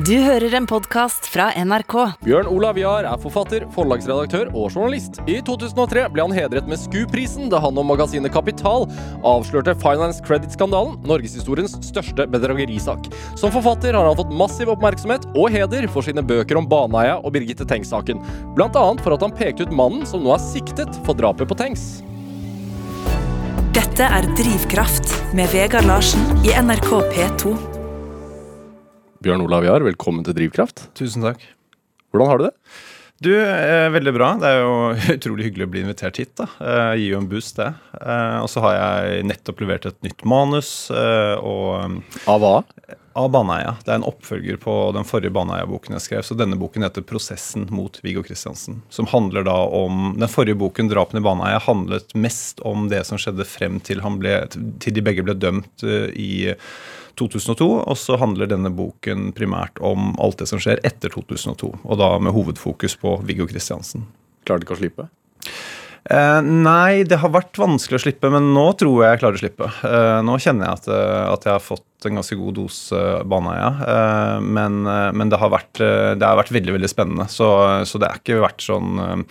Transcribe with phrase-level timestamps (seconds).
[0.00, 1.92] Du hører en podkast fra NRK.
[2.24, 5.18] Bjørn Olav Jahr er forfatter, forlagsredaktør og journalist.
[5.28, 8.86] I 2003 ble han hedret med SKU-prisen da han og magasinet Kapital
[9.28, 13.10] avslørte Finance Credit-skandalen, norgeshistoriens største bedragerisak.
[13.36, 17.34] Som forfatter har han fått massiv oppmerksomhet og heder for sine bøker om Baneheia og
[17.36, 18.22] Birgitte Tengs-saken.
[18.56, 21.90] Annet for at han pekte ut mannen som nå er siktet for drapet på Tengs.
[23.76, 27.69] Dette er Drivkraft med Vegard Larsen i NRK P2.
[29.20, 30.86] Bjørn Olav Jahr, velkommen til Drivkraft.
[30.96, 31.42] Tusen takk.
[32.10, 32.54] Hvordan har du det?
[33.20, 34.30] Du, eh, Veldig bra.
[34.40, 34.70] Det er jo
[35.18, 36.32] utrolig hyggelig å bli invitert hit.
[36.40, 36.46] da.
[36.56, 37.68] Eh, gir jo en boost, det.
[38.00, 40.70] Eh, og så har jeg nettopp levert et nytt manus.
[40.94, 42.00] Eh, og
[42.32, 42.54] Av hva?
[43.20, 43.74] av Baneheia.
[43.84, 46.22] Det er en oppfølger på den forrige Baneheia-boken jeg skrev.
[46.24, 48.80] Så denne boken heter 'Prosessen mot Viggo Kristiansen'.
[48.88, 53.18] Som handler da om Den forrige boken, 'Drapene i Baneheia', handlet mest om det som
[53.18, 54.46] skjedde frem til, han ble,
[54.80, 56.54] til de begge ble dømt eh, i
[57.18, 57.68] 2002.
[57.82, 61.72] Og så handler denne boken primært om alt det som skjer etter 2002.
[61.82, 64.06] Og da med hovedfokus på Viggo Kristiansen.
[64.46, 65.10] Klarte ikke å slippe?
[66.08, 69.42] Eh, nei, det har vært vanskelig å slippe, men nå tror jeg jeg klarer å
[69.42, 69.68] slippe.
[69.84, 73.70] Eh, nå kjenner jeg at, eh, at jeg har fått en ganske god dose Baneheia.
[73.84, 77.28] Eh, men eh, men det, har vært, eh, det har vært veldig veldig spennende.
[77.28, 77.50] Så,
[77.84, 79.24] så det har ikke vært sånn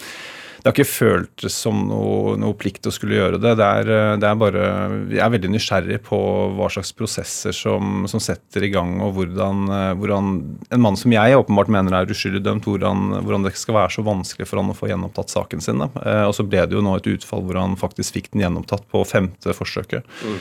[0.60, 3.54] det har ikke føltes som noe, noe plikt å skulle gjøre det.
[3.60, 4.64] Det er, eh, det er bare
[5.10, 6.20] Jeg er veldig nysgjerrig på
[6.58, 10.34] hva slags prosesser som, som setter i gang, og hvordan, eh, hvordan
[10.76, 14.04] en mann som jeg åpenbart mener er uskyldig dømt, hvordan, hvordan det skal være så
[14.04, 15.80] vanskelig for han å få gjenopptatt saken sin.
[15.80, 18.84] Eh, Og så ble det jo nå et utfall hvor han faktisk fikk den gjenopptatt
[18.92, 20.04] på femte forsøket.
[20.04, 20.40] mm.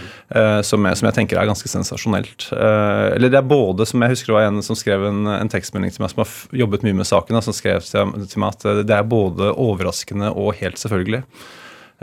[0.65, 2.49] Som, jeg, som jeg tenker er ganske sensasjonelt.
[2.53, 5.93] Eller det er både, som jeg husker det var en som skrev en, en tekstmelding
[5.95, 9.09] til meg som har jobbet mye med saken, som skrev til, meg at det er
[9.09, 11.23] både overraskende og helt selvfølgelig.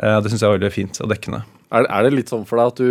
[0.01, 1.43] Eh, Det syns jeg er veldig fint og dekkende.
[1.71, 2.89] Er, er det litt sånn for deg at du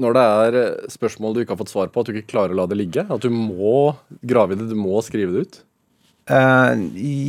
[0.00, 2.54] Når det er eh, spørsmål du ikke har fått svar på, at du ikke klarer
[2.54, 3.04] å la det ligge?
[3.04, 3.94] At du må
[4.24, 5.62] grave i det, du må skrive det ut?
[6.26, 6.74] Uh,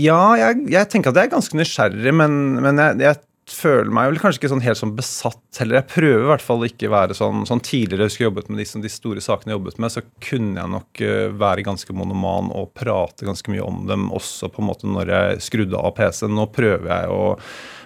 [0.02, 2.32] ja, jeg, jeg tenker at jeg er ganske nysgjerrig, men,
[2.64, 5.80] men jeg, jeg føler meg vel kanskje ikke sånn helt sånn besatt heller.
[5.80, 8.60] Jeg prøver i hvert fall ikke være sånn, sånn tidligere jeg husker jeg jobbet med
[8.62, 12.52] de, de store sakene jeg jobbet med, så kunne jeg nok eh, være ganske monoman
[12.52, 16.36] og prate ganske mye om dem også på en måte når jeg skrudde av PC-en.
[16.36, 17.24] Nå prøver jeg å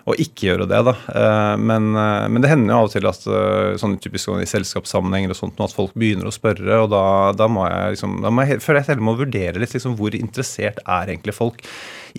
[0.09, 0.95] å ikke gjøre det, da.
[1.13, 4.49] Eh, Men, eh, men det hender jo av og til at eh, sånn typisk i
[4.49, 7.03] selskapssammenhenger og sånt, at folk begynner å spørre, og da,
[7.37, 10.15] da må jeg liksom da må jeg, føler jeg jeg må vurdere litt liksom, hvor
[10.17, 11.61] interessert er egentlig folk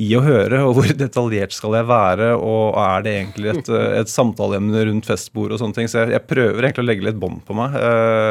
[0.00, 4.09] i å høre, og hvor detaljert skal jeg være, og er det egentlig et, et
[4.09, 5.91] samtaleemne rundt festbordet og sånne ting.
[5.91, 7.76] Så jeg, jeg prøver egentlig å legge litt bånd på meg,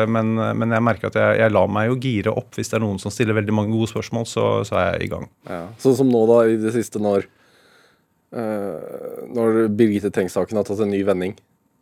[0.10, 2.86] men, men jeg merker at jeg, jeg lar meg jo gire opp hvis det er
[2.88, 5.28] noen som stiller veldig mange gode spørsmål, så, så er jeg i gang.
[5.52, 5.62] Ja.
[5.84, 7.28] Sånn som nå, da, i det siste, når
[8.32, 11.34] Når Birgitte Tengs-saken har tatt en ny vending.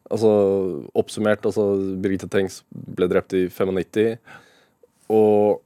[0.10, 0.30] Altså
[0.98, 1.72] oppsummert, altså
[2.02, 4.16] Birgitte Tengs ble drept i 95,
[5.14, 5.60] og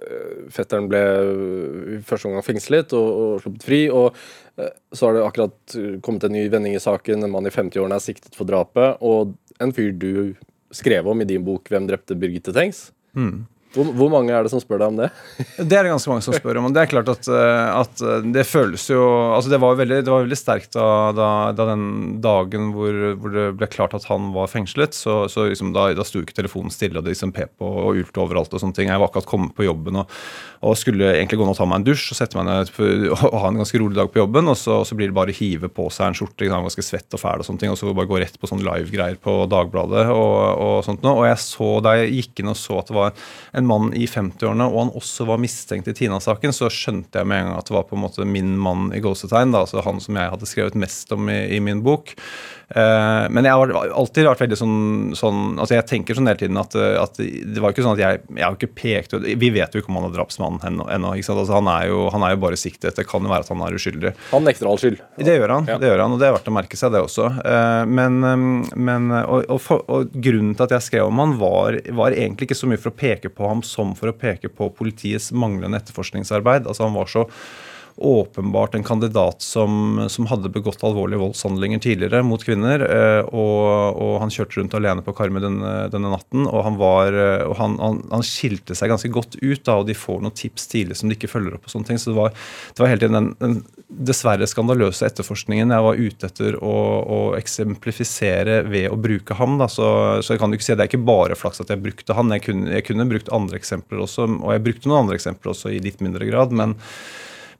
[0.00, 1.02] eh, fetteren ble
[1.96, 3.82] i første omgang fengslet og, og sluppet fri.
[3.92, 4.16] Og
[4.56, 7.24] eh, så har det akkurat kommet en ny vending i saken.
[7.26, 9.00] En mann i 50-årene er siktet for drapet.
[9.04, 10.12] Og en fyr du
[10.72, 12.88] skrev om i din bok 'Hvem drepte Birgitte Tengs'.
[13.72, 15.08] Hvor, hvor mange er det som spør deg om det?
[15.72, 16.68] Det er det ganske mange som spør om.
[16.74, 19.00] det er klart at, eh, at eh, det føles jo
[19.32, 21.84] altså Det var veldig, det var veldig sterkt da, da, da den
[22.24, 24.96] dagen hvor, hvor det ble klart at han var fengslet.
[24.96, 28.02] så, så liksom Da, da sto ikke telefonen stille, og det liksom pep og, og
[28.02, 28.52] ulte overalt.
[28.52, 28.90] og sånne ting.
[28.92, 30.12] Jeg var akkurat kommet på jobben og,
[30.62, 32.72] og skulle egentlig gå ned og ta meg en dusj og sette meg ned
[33.14, 34.52] og ha en ganske rolig dag på jobben.
[34.52, 37.16] Og så, og så blir det bare hive på seg en skjorte, ikke ganske svett
[37.16, 40.06] og fæl, og sånne ting, og så bare gå rett på sånn live-greier på Dagbladet
[40.12, 41.22] og sånt noe.
[41.22, 43.16] Og jeg så da jeg gikk inn og så at det var
[43.56, 47.42] en mann i 50-årene, og han også var mistenkt i Tina-saken, så skjønte jeg med
[47.42, 50.16] en gang at det var på en måte min mann i gåsetegn, altså han som
[50.20, 52.14] jeg hadde skrevet mest om i, i min bok.
[52.72, 54.76] Eh, men jeg har alltid vært veldig sånn,
[55.18, 58.20] sånn altså Jeg tenker sånn hele tiden at, at det var ikke sånn at jeg
[58.38, 59.12] Jeg har ikke pekt
[59.42, 60.86] Vi vet jo ikke om han er drapsmann ennå.
[61.12, 62.96] Altså, han, er jo, han er jo bare siktet.
[62.96, 64.14] Det kan jo være at han er uskyldig.
[64.30, 65.02] Han nekter all skyld.
[65.20, 65.76] Det gjør han, Ja.
[65.82, 67.28] det gjør han, og det er verdt å merke seg, det også.
[67.44, 71.36] Eh, Men, eh, men og, og, for, og grunnen til at jeg skrev om han,
[71.42, 74.50] var, var egentlig ikke så mye for å peke på ham som for å peke
[74.52, 76.66] på politiets manglende etterforskningsarbeid.
[76.66, 77.26] Altså Han var så
[77.96, 82.82] åpenbart en kandidat som, som hadde begått alvorlige voldshandlinger tidligere mot kvinner.
[82.86, 86.46] eh, Og, og han kjørte rundt alene på Karmøy denne, denne natten.
[86.48, 89.88] Og han, var, eh, og han, han, han skilte seg ganske godt ut, da, og
[89.90, 91.68] de får noen tips tidlig som de ikke følger opp.
[91.68, 92.34] og sånne ting, Så det var,
[92.72, 93.58] det var hele tiden den, den
[93.88, 99.58] dessverre skandaløse etterforskningen jeg var ute etter å, å eksemplifisere ved å bruke ham.
[99.60, 99.68] Da.
[99.70, 99.86] Så,
[100.24, 102.16] så jeg kan jo ikke si at det er ikke bare flaks at jeg brukte
[102.16, 102.32] han.
[102.36, 105.72] Jeg kunne, jeg kunne brukt andre eksempler også, og jeg brukte noen andre eksempler også
[105.72, 106.52] i litt mindre grad.
[106.52, 106.76] men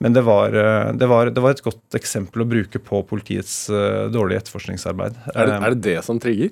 [0.02, 3.54] Men det var, eh, det, var, det var, et godt eksempel å bruke på politiets
[3.70, 5.20] uh, dårlige etterforskningsarbeid.
[5.30, 6.50] Er det, er det, det som trigger?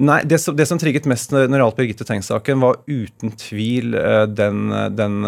[0.00, 3.92] Nei, det som, det som trigget mest når det gjaldt Birgitte Tengs-saken, var uten tvil
[4.32, 5.18] den, den,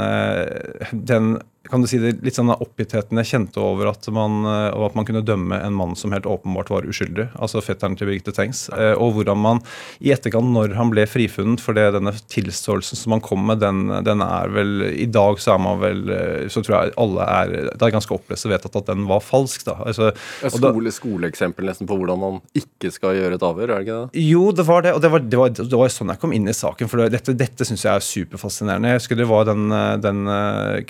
[1.12, 1.35] den
[1.71, 5.07] kan du si det, litt sånn oppgittheten jeg kjente over at man, eh, at man
[5.07, 8.67] kunne dømme en mann som helt åpenbart var uskyldig, altså fetteren til Birgitte Tengs.
[8.75, 9.63] Eh, og hvordan man
[10.03, 13.87] i etterkant, når han ble frifunnet for det, denne tilståelsen som han kom med, den,
[14.07, 17.53] den, er vel I dag så er man vel eh, Så tror jeg alle er
[17.71, 19.77] Det er ganske opplest og vedtatt at den var falsk, da.
[19.87, 20.11] Altså,
[20.53, 24.25] skole, skoleeksempel nesten på hvordan man ikke skal gjøre et avhør, er det ikke det?
[24.27, 24.95] Jo, det var det.
[24.97, 26.91] Og det var, det var, det var sånn jeg kom inn i saken.
[26.91, 28.93] For dette, dette syns jeg er superfascinerende.
[28.93, 29.71] Jeg husker det var den,
[30.03, 30.23] den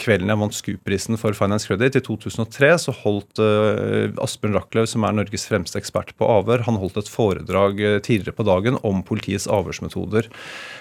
[0.00, 5.04] kvelden jeg vant SKUP-prisen for Finance Credit i 2003, så holdt uh, Asbjørn Rachlew, som
[5.04, 9.02] er Norges fremste ekspert på avhør, han holdt et foredrag uh, tidligere på dagen om
[9.06, 10.30] politiets avhørsmetoder.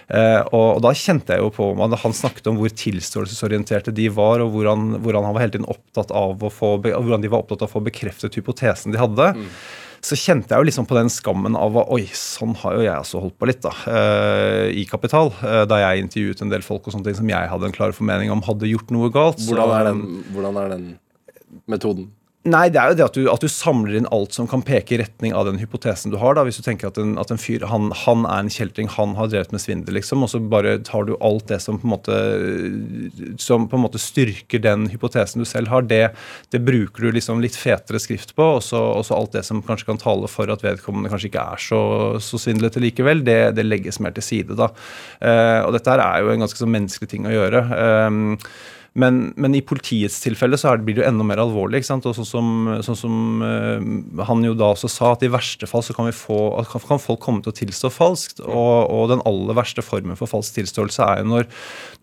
[0.10, 4.54] Uh, og, da kjente jeg jo på Han snakket om hvor tilståelsesorienterte de var, og
[4.56, 7.70] hvordan, hvordan han var hele tiden opptatt av å få, hvordan de var opptatt av
[7.70, 9.34] å få bekreftet hypotesen de hadde.
[9.38, 9.54] Mm
[10.06, 13.24] så kjente jeg jo liksom på den skammen av oi, sånn har jo jeg også
[13.24, 13.74] holdt på litt, da.
[13.86, 15.34] Uh, I Kapital.
[15.42, 17.96] Uh, da jeg intervjuet en del folk og sånne ting som jeg hadde en klar
[17.96, 19.42] formening om hadde gjort noe galt.
[19.48, 20.06] Hvordan er den,
[20.36, 20.88] hvordan er den
[21.70, 22.10] metoden?
[22.48, 24.94] Nei, det er jo det at du, at du, samler inn alt som kan peke
[24.96, 26.38] i retning av den hypotesen du har.
[26.38, 29.18] da, Hvis du tenker at en, at en fyr han, han, er en kjeltring, han
[29.18, 31.94] har drevet med svindel, liksom, og så bare tar du alt det som på en
[31.98, 32.16] måte,
[33.44, 36.14] som på en måte styrker den hypotesen du selv har, det,
[36.56, 38.48] det bruker du liksom litt fetere skrift på.
[38.56, 38.86] Og så,
[39.20, 41.84] alt det som kanskje kan tale for at vedkommende kanskje ikke er så,
[42.24, 44.56] så svindlete likevel, det, det, legges mer til side.
[44.56, 44.72] da.
[45.20, 47.68] Uh, og dette her er jo en ganske sånn menneskelig ting å gjøre.
[48.08, 48.38] Um,
[48.98, 51.82] men, men, i politiets tilfelle så blir det jo enda mer alvorlig.
[51.82, 52.08] ikke sant?
[52.10, 52.48] Og sånn som,
[52.86, 56.16] sånn som uh, han jo da også sa, at i verste fall så kan, vi
[56.16, 56.40] få,
[56.72, 58.42] kan folk komme til å tilstå falskt.
[58.46, 61.48] Og, og, den aller verste formen for falsk tilståelse er jo når,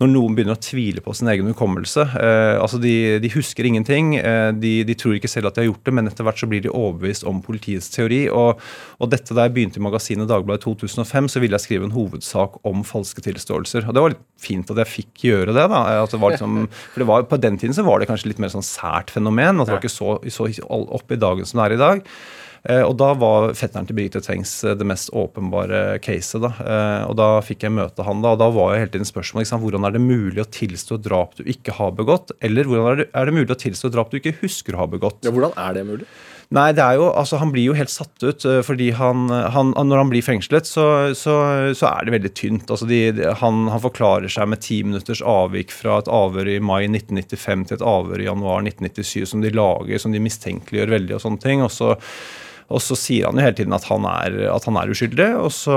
[0.02, 2.06] når noen begynner å tvile på sin egen hukommelse.
[2.14, 5.70] Uh, altså de, de, husker ingenting, uh, de, de, tror ikke selv at de har
[5.72, 8.24] gjort det, men etter hvert så blir de overbevist om politiets teori.
[8.30, 8.62] Og,
[9.02, 12.60] og dette da jeg begynte i magasinet Dagbladet 2005, så ville jeg skrive en hovedsak
[12.66, 13.88] om falske tilståelser.
[13.88, 15.66] Og det var litt fint at jeg fikk gjøre det.
[15.72, 18.32] da, at det var liksom For det var, På den tiden så var det kanskje
[18.32, 19.60] litt mer sånn sært fenomen.
[19.60, 22.04] at Det var ikke så, så oppe i dagen som det er i dag.
[22.66, 26.40] Eh, og da var fetteren til Birgitte Tengs eh, det mest åpenbare caset.
[26.42, 29.06] da, eh, og da fikk jeg møte han da, og da var jo hele tiden
[29.06, 32.88] spørsmålet liksom, hvordan er det mulig å tilstå drap du ikke har begått, eller hvordan
[32.90, 35.22] er det, er det mulig å tilstå drap du ikke husker å ha begått?
[35.26, 36.08] Ja, Hvordan er det mulig?
[36.54, 38.44] Nei, det er jo, altså Han blir jo helt satt ut.
[38.46, 40.86] Eh, fordi han, han Når han blir fengslet, så,
[41.18, 41.36] så,
[41.74, 42.70] så er det veldig tynt.
[42.70, 43.00] altså de,
[43.42, 47.78] han, han, forklarer seg med ti minutters avvik fra et avhør i mai 1995 til
[47.78, 51.16] et avhør i januar 1997 som de lager, som de mistenkeliggjør veldig.
[51.18, 51.94] og sånne ting, og så
[52.66, 55.28] og så sier han jo hele tiden at han er, at han er uskyldig.
[55.38, 55.76] Og så,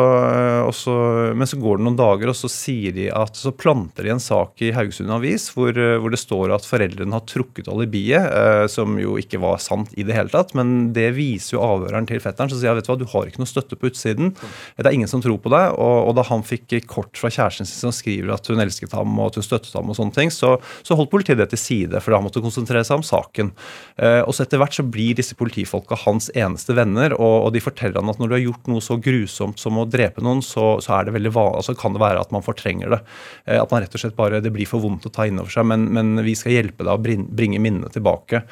[0.66, 0.96] og så,
[1.38, 4.24] men så går det noen dager, og så sier de at så planter de en
[4.24, 8.98] sak i Haugesund Avis hvor, hvor det står at foreldrene har trukket alibiet, eh, som
[9.02, 10.56] jo ikke var sant i det hele tatt.
[10.58, 12.52] Men det viser jo avhøreren til fetteren.
[12.52, 14.34] Så sier vet du hva, du har ikke noe støtte på utsiden.
[14.80, 15.78] Det er ingen som tror på deg.
[15.78, 19.14] Og, og da han fikk kort fra kjæresten sin som skriver at hun elsket ham
[19.20, 22.02] og at hun støttet ham, og sånne ting, så, så holdt politiet det til side,
[22.04, 23.54] for han måtte konsentrere seg om saken.
[24.02, 26.79] Eh, og så etter hvert så blir disse politifolka hans eneste venner,
[27.18, 29.88] og, og, de forteller han at når du har gjort noe så grusomt som å
[29.90, 33.02] drepe noen, så, så det veldig altså kan det være at man fortrenger det.
[33.46, 35.52] Eh, at man rett og slett bare Det blir for vondt å ta inn over
[35.54, 38.44] seg, men, men vi skal hjelpe deg å bringe minnene tilbake.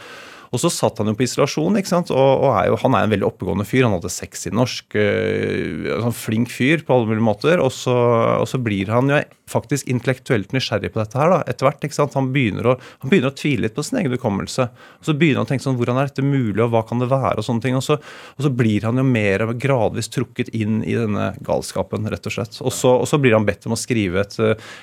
[0.53, 2.11] Og så satt han jo på isolasjon, ikke sant?
[2.13, 3.85] og, og er jo, han er en veldig oppegående fyr.
[3.87, 7.63] Han hadde sexy norsk, øh, sånn flink fyr på alle mulige måter.
[7.63, 7.95] Og så,
[8.37, 11.83] og så, blir han jo faktisk intellektuelt nysgjerrig på dette her da, etter hvert.
[11.87, 12.15] ikke sant?
[12.19, 14.67] Han begynner, å, han begynner å tvile litt på sin egen hukommelse.
[14.99, 17.09] Og så begynner han å tenke sånn, hvordan er dette mulig, og hva kan det
[17.11, 17.77] være, og sånne ting.
[17.79, 22.27] Og så, og så blir han jo mer gradvis trukket inn i denne galskapen, rett
[22.27, 22.59] og slett.
[22.63, 24.37] Og så, og så blir han bedt om å skrive et,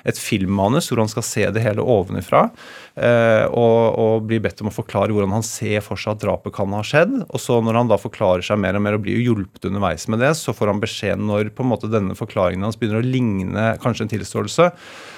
[0.05, 2.47] et filmmanus hvor han skal se det hele ovenifra,
[2.95, 6.71] og, og blir bedt om å forklare hvordan han ser for seg at drapet kan
[6.77, 7.17] ha skjedd.
[7.27, 10.23] Og så når han da forklarer seg mer og mer og blir hjulpet underveis med
[10.23, 13.73] det, så får han beskjed når på en måte denne forklaringen hans begynner å ligne
[13.83, 14.69] kanskje en tilståelse,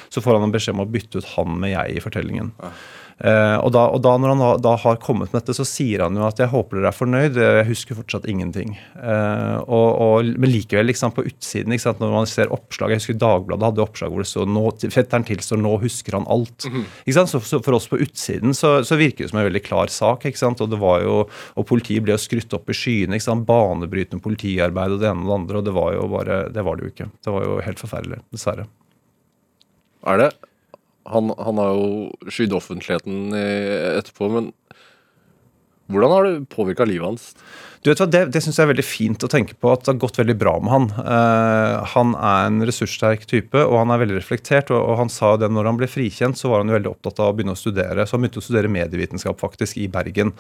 [0.08, 2.54] så får han en beskjed om å bytte ut han med jeg i fortellingen.
[2.62, 2.72] Ja.
[3.16, 6.02] Uh, og, da, og da, når han da, da, har kommet med dette, så sier
[6.04, 7.38] han jo at 'jeg håper dere er fornøyd'.
[7.40, 8.74] Jeg husker fortsatt ingenting.
[8.92, 13.16] Uh, og, og, men likevel, liksom, på utsiden, sant, når man ser oppslag Jeg husker
[13.16, 16.68] Dagbladet hadde oppslag hvor det stod nå, 'Fetteren tilstår, nå husker han alt'.
[16.68, 17.26] Mm -hmm.
[17.26, 20.26] så, så, for oss på utsiden så, så, virker det som en veldig klar sak.
[20.60, 23.16] Og det var jo, og politiet ble jo skrytt opp i skyene.
[23.46, 25.58] Banebrytende politiarbeid og det ene og det andre.
[25.58, 27.10] Og det var jo bare Det var det jo ikke.
[27.24, 28.66] Det var jo helt forferdelig, dessverre.
[30.04, 30.30] Er det
[31.12, 34.50] han, han har jo skydd offentligheten etterpå, men
[35.92, 37.26] hvordan har det påvirka livet hans?
[37.84, 39.92] Du vet hva, Det, det syns jeg er veldig fint å tenke på at det
[39.92, 40.88] har gått veldig bra med han.
[40.96, 44.72] Uh, han er en ressurssterk type, og han er veldig reflektert.
[44.74, 47.22] Og, og han sa det når han ble frikjent, så var han jo veldig opptatt
[47.22, 48.06] av å begynne å studere.
[48.06, 50.32] Så han begynte å studere medievitenskap faktisk i Bergen.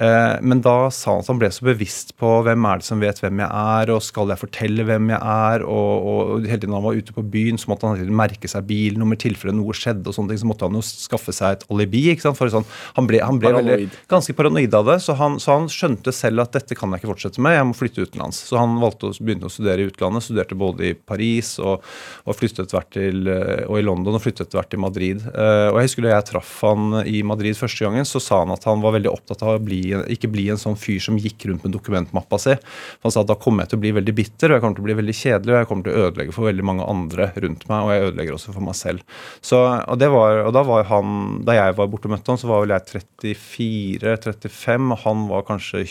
[0.00, 3.02] Uh, men da sa han at han ble så bevisst på hvem er det som
[3.02, 6.76] vet hvem jeg er, og skal jeg fortelle hvem jeg er, og, og hele tiden
[6.76, 10.16] han var ute på byen, så måtte han merke seg bilnummer, tilfelle noe skjedde, og
[10.16, 12.06] sånne ting, så måtte han jo skaffe seg et alibi.
[12.12, 15.38] ikke sant, for sånn, Han ble, han ble veldig, ganske paranoid av det, så han,
[15.42, 18.40] så han skjønte selv at dette kan jeg ikke fortsette med, jeg må flytte utenlands.
[18.48, 21.86] Så han valgte å begynne å studere i utlandet, studerte både i Paris og,
[22.24, 25.22] og flyttet hvert til, eh, og i London og flyttet hvert til Madrid.
[25.30, 28.54] Uh, og jeg husker Da jeg traff han i Madrid første gangen, så sa han
[28.54, 29.80] at han var veldig opptatt av å bli,
[30.14, 32.56] ikke bli en sånn fyr som gikk rundt med dokumentmappa si.
[33.04, 34.84] Han sa at da kommer jeg til å bli veldig bitter, og jeg kommer til
[34.84, 37.66] å bli veldig kjedelig, og jeg kommer til å ødelegge for veldig mange andre rundt
[37.70, 39.18] meg, og jeg ødelegger også for meg selv.
[39.44, 41.16] Så, og, var, og da var han,
[41.46, 45.46] da jeg var borte og møtte han, så var vel jeg 34-35, og han var
[45.48, 45.84] kanskje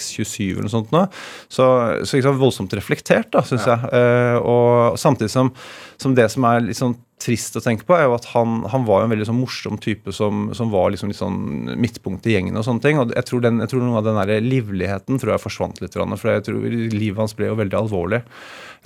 [0.00, 1.04] 26-27 eller noe sånt nå.
[1.48, 1.66] Så,
[2.04, 3.76] så liksom voldsomt reflektert, da, syns ja.
[3.76, 3.92] jeg.
[3.94, 5.52] Uh, og samtidig som,
[6.00, 8.86] som, det som er litt sånn trist å tenke på, er jo at han, han
[8.88, 11.40] var jo en veldig sånn morsom type som, som var liksom litt sånn
[11.80, 13.00] midtpunkt i gjengen og sånne ting.
[13.02, 15.96] Og jeg tror, den, jeg tror noe av den der livligheten tror jeg forsvant litt,
[15.96, 18.22] for jeg tror livet hans ble jo veldig alvorlig.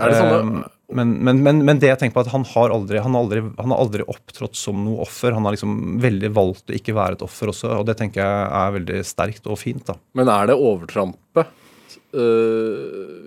[0.03, 0.65] Er det sånn
[0.95, 3.41] men, men, men, men, det jeg tenker på at han har aldri han har aldri,
[3.57, 5.33] han har aldri opptrådt som noe offer.
[5.35, 8.51] Han har liksom veldig valgt å ikke være et offer også, og det tenker jeg
[8.61, 9.87] er veldig sterkt og fint.
[9.89, 9.97] da.
[10.19, 11.63] Men er det overtrampet?
[12.15, 13.24] Uh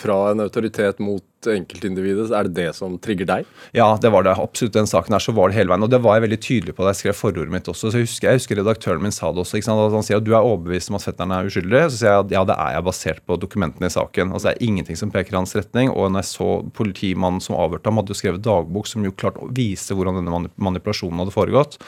[0.00, 3.48] fra en autoritet mot enkeltindividet, er det det som trigger deg?
[3.76, 4.34] Ja, det var det.
[4.40, 4.74] Absolutt.
[4.74, 5.84] Den saken her så var det hele veien.
[5.86, 7.88] Og det var jeg veldig tydelig på da jeg skrev forordet mitt også.
[7.88, 9.60] Så jeg husker, jeg husker redaktøren min sa det også.
[9.60, 11.84] At han sier at du er overbevist om at fetteren er uskyldig.
[11.88, 14.34] Så sier jeg at ja, det er jeg basert på dokumentene i saken.
[14.34, 15.92] Altså Det er ingenting som peker i hans retning.
[15.92, 19.40] Og når jeg så politimannen som avhørte ham, hadde jo skrevet dagbok som jo klart
[19.56, 21.80] viste hvordan denne manipulasjonen hadde foregått.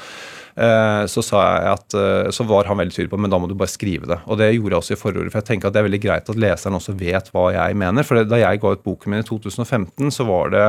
[0.52, 3.48] Eh, så, sa jeg at, eh, så var han veldig tydelig på men da må
[3.48, 4.18] du bare skrive det.
[4.26, 5.32] Og det gjorde jeg også i forordet.
[5.32, 8.06] For jeg tenker at det er veldig greit at leseren også vet hva jeg mener.
[8.06, 10.66] For da jeg ga ut boken min i 2015, så var det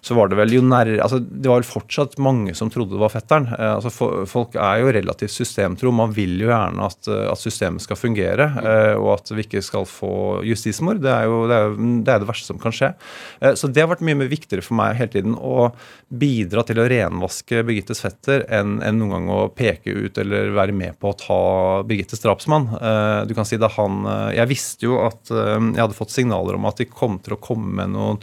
[0.00, 3.02] så var det vel jo nær, altså det var vel fortsatt mange som trodde det
[3.02, 3.48] var fetteren.
[3.50, 5.92] Eh, altså for, Folk er jo relativt systemtro.
[5.94, 9.62] Man vil jo gjerne at, eh, at systemet skal fungere, eh, og at vi ikke
[9.64, 10.12] skal få
[10.46, 11.02] justismord.
[11.02, 11.74] Det er jo det, er,
[12.06, 12.92] det, er det verste som kan skje.
[13.40, 15.70] Eh, så det har vært mye mer viktigere for meg hele tiden å
[16.08, 20.76] bidra til å renvaske Birgittes fetter enn, enn noen gang å peke ut eller være
[20.76, 21.42] med på å ta
[21.88, 22.70] Birgittes drapsmann.
[22.78, 26.56] Eh, du kan si da han eh, Jeg visste jo at jeg hadde fått signaler
[26.56, 28.22] om at de kom til å komme med noen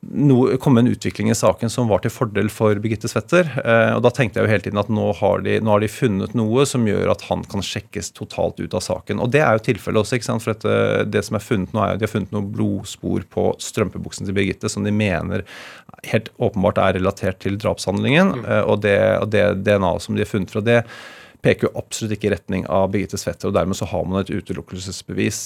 [0.00, 3.48] no, komme en utvikling i saken som var til fordel for Birgitte Svetter.
[3.62, 5.90] Eh, og da tenkte jeg jo hele tiden at nå har, de, nå har, de,
[5.92, 9.22] funnet noe som gjør at han kan sjekkes totalt ut av saken.
[9.24, 10.18] Og det er jo tilfellet også.
[10.18, 10.44] ikke sant?
[10.44, 13.50] For dette, det som er funnet nå, er jo de har funnet noen blodspor på
[13.62, 15.46] strømpebuksen til Birgitte som de mener
[16.06, 18.36] helt åpenbart er relatert til drapshandlingen.
[18.40, 18.44] Mm.
[18.46, 20.82] Eh, og, det, og det DNA-et som de har funnet fra det
[21.44, 24.32] peker jo absolutt ikke i retning av Birgitte Swetter, og dermed så har man et
[24.32, 25.40] utelukkelsesbevis.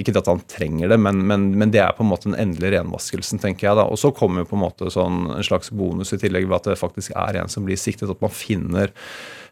[0.00, 2.74] Ikke at han trenger det, men, men, men, det er på en måte den endelige
[2.76, 3.78] renvaskelsen, tenker jeg.
[3.80, 3.86] da.
[3.88, 6.72] Og så kommer jo på en måte sånn, en slags bonus i tillegg ved at
[6.72, 8.92] det faktisk er en som blir siktet, at man finner,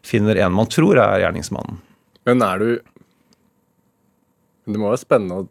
[0.05, 1.81] finner en man tror er gjerningsmannen.
[2.29, 2.69] Men er du
[4.69, 5.49] Det må være spennende å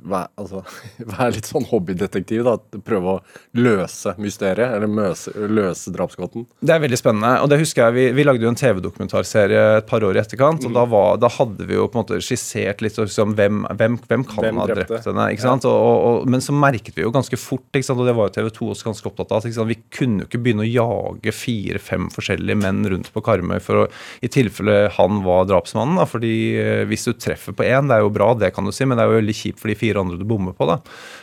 [0.00, 0.62] være, altså,
[1.12, 2.44] vær, litt sånn hobbydetektiv.
[2.46, 3.18] da, Prøve å
[3.58, 6.46] løse mysteriet, eller møse, løse drapsgåten.
[6.60, 7.34] Det er veldig spennende.
[7.44, 10.64] og det husker jeg, Vi, vi lagde jo en TV-dokumentarserie et par år i etterkant.
[10.64, 10.92] og da, mm.
[10.94, 14.46] var, da, hadde vi jo på en måte skissert litt liksom, hvem, hvem, hvem kan
[14.46, 15.28] hvem ha drept henne.
[15.34, 15.68] ikke sant?
[15.68, 15.74] Ja.
[15.76, 18.00] Og, og, men så merket vi jo ganske fort, ikke sant?
[18.02, 20.40] og det var jo TV 2 også ganske opptatt av, at vi kunne jo ikke
[20.42, 23.86] begynne å jage fire-fem forskjellige menn rundt på Karmøy for å,
[24.24, 26.00] i tilfelle han var drapsmannen.
[26.00, 28.72] da, fordi eh, Hvis du treffer på én, det er jo bra, det kan du
[28.74, 30.70] si, men det er jo veldig kjipt for de fire andre du bommer på.
[30.70, 30.78] Da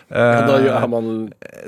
[0.10, 1.10] ja, da, er man...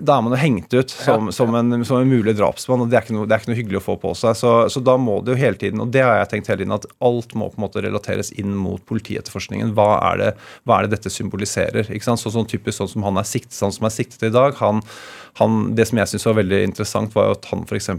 [0.02, 1.36] da er man jo hengt ut som, ja.
[1.36, 3.82] som, en, som, en, mulig drapsmann, og det er, noe, det er, ikke noe, hyggelig
[3.82, 4.38] å få på seg.
[4.40, 6.76] Så, så, da må det jo hele tiden, og det har jeg tenkt hele tiden,
[6.76, 9.76] at alt må på en måte relateres inn mot politietterforskningen.
[9.78, 10.32] Hva er det,
[10.66, 11.86] hva er det dette symboliserer?
[11.94, 12.24] ikke sant?
[12.24, 14.58] Så, sånn typisk sånn som han er siktet, han som er siktet i dag.
[14.62, 14.82] han
[15.40, 17.90] han, det som jeg syns var veldig interessant, var at han f.eks.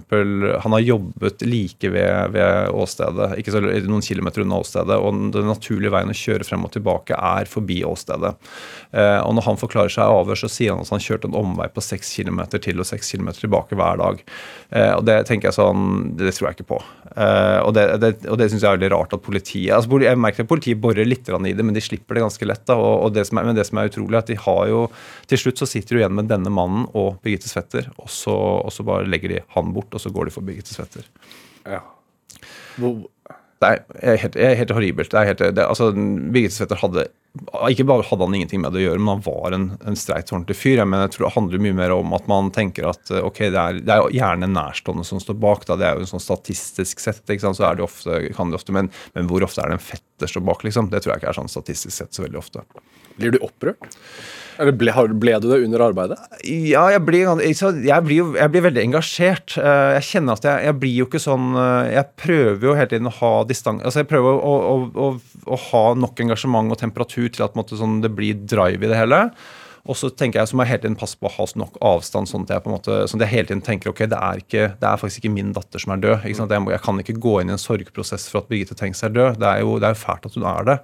[0.64, 4.98] Han har jobbet like ved, ved åstedet, ikke så noen kilometer unna åstedet.
[5.00, 8.34] Og den naturlige veien å kjøre frem og tilbake er forbi åstedet.
[8.92, 11.70] Eh, og når han forklarer seg avhør, så sier han at han kjørte en omvei
[11.72, 14.20] på 6 kilometer til og 6 kilometer tilbake hver dag.
[14.70, 16.82] Eh, og det tenker jeg sånn Det tror jeg ikke på.
[17.16, 20.46] Eh, og det, det, det syns jeg er veldig rart at politiet altså Jeg merker
[20.46, 22.64] at politiet borer litt i det, men de slipper det ganske lett.
[22.68, 24.84] da, og, og det er, Men det som er utrolig, er at de har jo
[25.28, 28.72] Til slutt så sitter du igjen med denne mannen og Birgitte Svetter, og så, og
[28.74, 31.08] så, bare legger de han bort, og så går de for Birgitte Svetter.
[31.64, 31.82] Ja.
[32.76, 33.04] Hvor...
[33.62, 33.68] Det
[34.02, 35.12] er helt, helt, horribelt.
[35.12, 38.82] Det er helt, det, altså, Birgitte Svetter hadde ikke bare hadde han ingenting med det
[38.82, 40.82] å gjøre, men han var en, en streit ordentlig fyr.
[40.84, 43.60] Men jeg tror det handler mye mer om at man tenker at eh, ok, det
[43.60, 45.64] er, det er gjerne nærstående som står bak.
[45.68, 48.52] da, Det er jo en sånn statistisk sett, ikke sant, så er det ofte, kan
[48.52, 50.92] det ofte, men, men hvor ofte er det en fetter står bak, liksom?
[50.92, 52.66] Det tror jeg ikke er sånn statistisk sett så veldig ofte.
[53.16, 53.88] Blir du opprørt?
[54.61, 54.92] Eller ble,
[55.23, 56.18] ble du det under arbeidet?
[56.44, 59.56] Ja, jeg blir, jeg blir jo jeg blir veldig engasjert.
[59.56, 62.90] Eh, Jeg kjenner at jeg, jeg blir jo ikke sånn eh, Jeg prøver jo hele
[62.92, 65.09] tiden å ha distanse Altså, jeg prøver å, å, å,
[65.47, 68.99] å ha nok engasjement og temperatur til at måte, sånn, det blir drive i det
[68.99, 69.25] hele.
[69.90, 72.30] Og så tenker jeg så må jeg hele tiden passe på å ha nok avstand,
[72.30, 74.42] sånn at jeg på en måte, sånn at jeg hele tiden tenker ok, det er,
[74.44, 76.26] ikke, det er faktisk ikke min datter som er død.
[76.28, 79.14] Jeg, må, jeg kan ikke gå inn i en sorgprosess for at Birgitte Tengs er
[79.14, 79.40] død.
[79.42, 80.78] Det er jo, det er fælt at hun er det,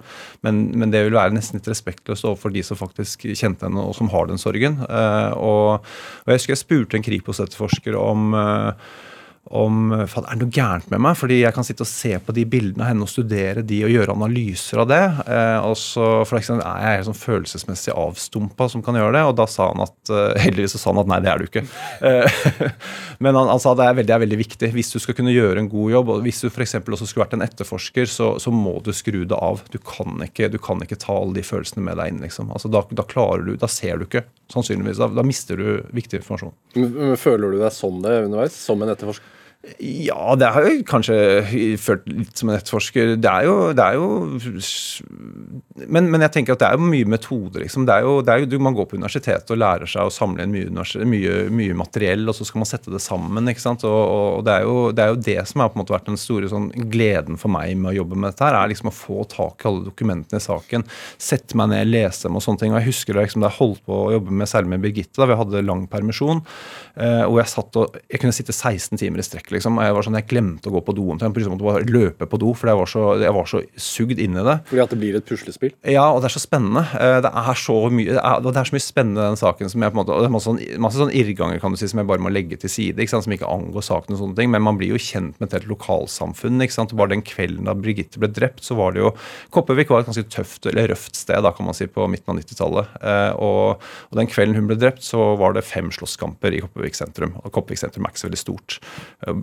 [0.47, 3.95] men, men det vil være nesten litt respektløst overfor de som faktisk kjente henne, og
[3.95, 4.81] som har den sorgen.
[4.83, 5.93] Uh, og,
[6.25, 8.89] og jeg husker jeg spurte en Kripos-etterforsker om eh,
[9.49, 12.43] om er det noe gærent med meg, fordi jeg kan sitte og se på de
[12.49, 15.01] bildene av henne og studere de og gjøre analyser av det.
[15.25, 19.23] Eh, og så, for eksempel, er jeg helt sånn følelsesmessig avstumpa som kan gjøre det.
[19.25, 21.47] Og da sa han at eh, heldigvis så sa han at nei, det er du
[21.47, 21.63] ikke.
[22.05, 22.43] Eh,
[23.25, 24.71] men han, han sa det er veldig, det er veldig viktig.
[24.75, 26.77] Hvis du skal kunne gjøre en god jobb, og hvis du f.eks.
[26.83, 29.65] også skulle vært en etterforsker, så, så må du skru det av.
[29.73, 32.21] Du kan, ikke, du kan ikke ta alle de følelsene med deg inn.
[32.27, 32.53] liksom.
[32.53, 35.01] Altså, da, da klarer du, da ser du ikke, sannsynligvis.
[35.01, 36.53] Da, da mister du viktig informasjon.
[36.77, 38.55] Men, men Føler du deg sånn det underveis?
[38.69, 39.35] Som en etterforsker?
[39.59, 41.15] Ja, det har jeg kanskje
[41.83, 43.17] følt litt som en etterforsker.
[43.19, 44.05] Det er jo, det er jo
[45.91, 47.83] men, men jeg tenker at det er jo mye metode, liksom.
[47.87, 50.45] Det er jo, det er jo, man går på universitetet og lærer seg å samle
[50.45, 53.51] inn mye, mye, mye materiell, og så skal man sette det sammen.
[53.51, 53.83] ikke sant?
[53.83, 53.99] Og,
[54.39, 56.21] og det, er jo, det er jo det som har på en måte vært den
[56.23, 59.27] store sånn, gleden for meg med å jobbe med dette, her, er liksom å få
[59.35, 60.87] tak i alle dokumentene i saken.
[61.19, 62.71] Sette meg ned, lese dem og sånne ting.
[62.71, 65.27] Og jeg husker da liksom, jeg holdt på å jobbe med særlig med Birgitte, da
[65.27, 66.45] vi hadde lang permisjon,
[66.95, 69.79] eh, og jeg satt og jeg kunne sitte 16 timer i strekk, liksom.
[69.83, 71.35] Jeg var sånn, jeg glemte å gå på do omtrent.
[71.39, 74.37] Jeg måtte bare løpe på do, for jeg var så, jeg var så sugd inn
[74.39, 74.57] i det.
[74.69, 75.73] Fordi at det blir et puslespill?
[75.87, 76.85] Ja, og det er så spennende.
[76.99, 79.81] Eh, Det er så mye, det er, det er så mye spennende den saken som
[79.81, 81.87] jeg på en måte, og det er masse, sånn, masse sånn irrganger kan du si,
[81.91, 84.35] som jeg bare må legge til side, ikke sant, som ikke angår saken og sånne
[84.39, 84.51] ting.
[84.51, 86.61] Men man blir jo kjent med et helt lokalsamfunn.
[86.63, 89.13] ikke sant, Bare den kvelden da Birgitte ble drept, så var det jo
[89.55, 92.39] Kopervik var et ganske tøft, eller røft sted, da kan man si, på midten av
[92.41, 92.87] 90-tallet.
[93.01, 93.79] Eh, Og,
[94.11, 97.35] og den kvelden hun ble drept, så var det fem slåsskamper i Kopervik sentrum.
[97.43, 98.79] Og Kopervik sentrum er ikke så veldig stort.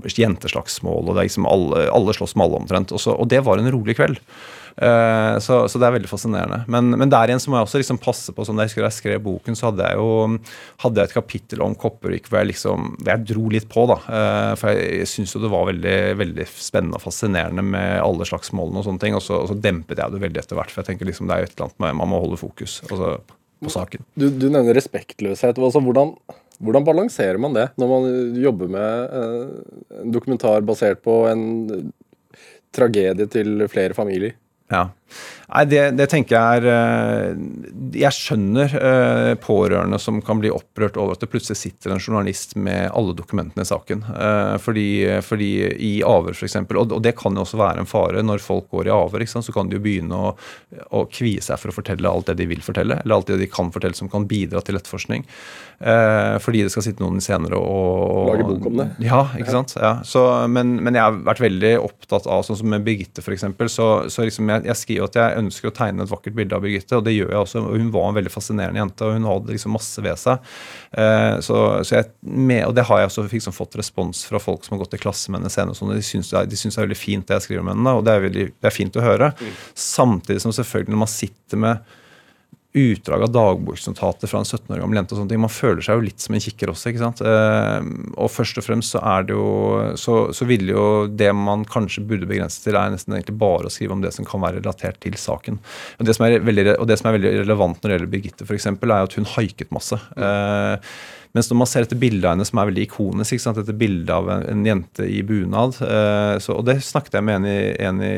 [0.04, 2.94] Jenteslagsmål, og liksom alle, alle slåss med alle omtrent.
[2.94, 4.20] Og, så, og det var en rolig kveld.
[4.76, 6.58] Eh, så, så det er veldig fascinerende.
[6.68, 9.22] Men, men der igjen så må jeg også liksom passe på sånn, Da jeg skrev
[9.24, 10.08] boken, så hadde jeg jo
[10.84, 13.86] hadde jeg et kapittel om Kopervik hvor jeg liksom hvor jeg dro litt på.
[13.88, 18.28] da, Eh, For jeg syns jo det var veldig, veldig spennende og fascinerende med alle
[18.28, 19.16] slags målene og sånne ting.
[19.16, 21.36] Og så, og så dempet jeg det veldig etter hvert, for jeg tenker liksom det
[21.38, 23.14] er jo et eller annet med man må holde fokus altså,
[23.64, 24.04] på saken.
[24.14, 25.56] Du, du nevner respektløshet.
[25.56, 26.12] Altså, hvordan,
[26.58, 31.42] hvordan balanserer man det når man jobber med eh, en dokumentar basert på en
[32.76, 34.36] tragedie til flere familier?
[34.72, 34.88] Ja.
[35.46, 37.42] Nei, det, det tenker jeg er eh,
[38.02, 42.56] Jeg skjønner eh, pårørende som kan bli opprørt over at det plutselig sitter en journalist
[42.58, 44.02] med alle dokumentene i saken.
[44.10, 44.88] Eh, Fordi,
[45.22, 45.50] fordi
[45.86, 48.94] i avhør, f.eks., og, det kan jo også være en fare når folk går i
[48.94, 50.32] avhør, så kan de jo begynne å,
[50.98, 53.48] å kvie seg for å fortelle alt det de vil fortelle, eller alt det de
[53.50, 55.24] kan fortelle som kan bidra til etterforskning.
[55.76, 58.86] Fordi det skal sitte noen senere og Lage bok om det.
[59.04, 59.74] Ja, ikke sant.
[59.76, 59.98] Ja.
[60.08, 63.88] Så, men, men jeg har vært veldig opptatt av, sånn som med Birgitte f.eks., så,
[64.12, 66.98] så liksom jeg, jeg skriver at jeg ønsker å tegne et vakkert bilde av Birgitte,
[66.98, 67.62] og det gjør jeg også.
[67.62, 70.54] og Hun var en veldig fascinerende jente, og hun hadde liksom masse ved seg.
[70.92, 74.66] Eh, så, så jeg, med, og det har jeg også liksom fått respons fra folk
[74.66, 75.78] som har gått i klasse med henne senere.
[75.78, 78.06] Sånn, de syns det, de det er veldig fint det jeg skriver om henne, og
[78.06, 79.30] det er, veldig, det er fint å høre.
[79.76, 81.96] Samtidig som selvfølgelig når man sitter med
[82.76, 85.14] utdrag av dagboksnotater fra en 17 år gammel jente.
[85.14, 86.90] og sånne ting, Man føler seg jo litt som en kikker også.
[86.90, 87.22] ikke sant?
[87.24, 91.64] Eh, og først og fremst så er det jo så, så ville jo det man
[91.64, 94.60] kanskje burde begrense til, er nesten egentlig bare å skrive om det som kan være
[94.60, 95.60] relatert til saken.
[95.98, 98.48] Og det som er veldig, og det som er veldig relevant når det gjelder Birgitte,
[98.56, 99.98] eksempel, er at hun haiket masse.
[100.16, 100.76] Eh,
[101.36, 103.60] mens når man ser dette bildet av henne som er veldig ikonisk, ikke sant?
[103.60, 107.42] dette bildet av en, en jente i bunad eh, så, Og det snakket jeg med
[107.42, 108.16] en i, en i,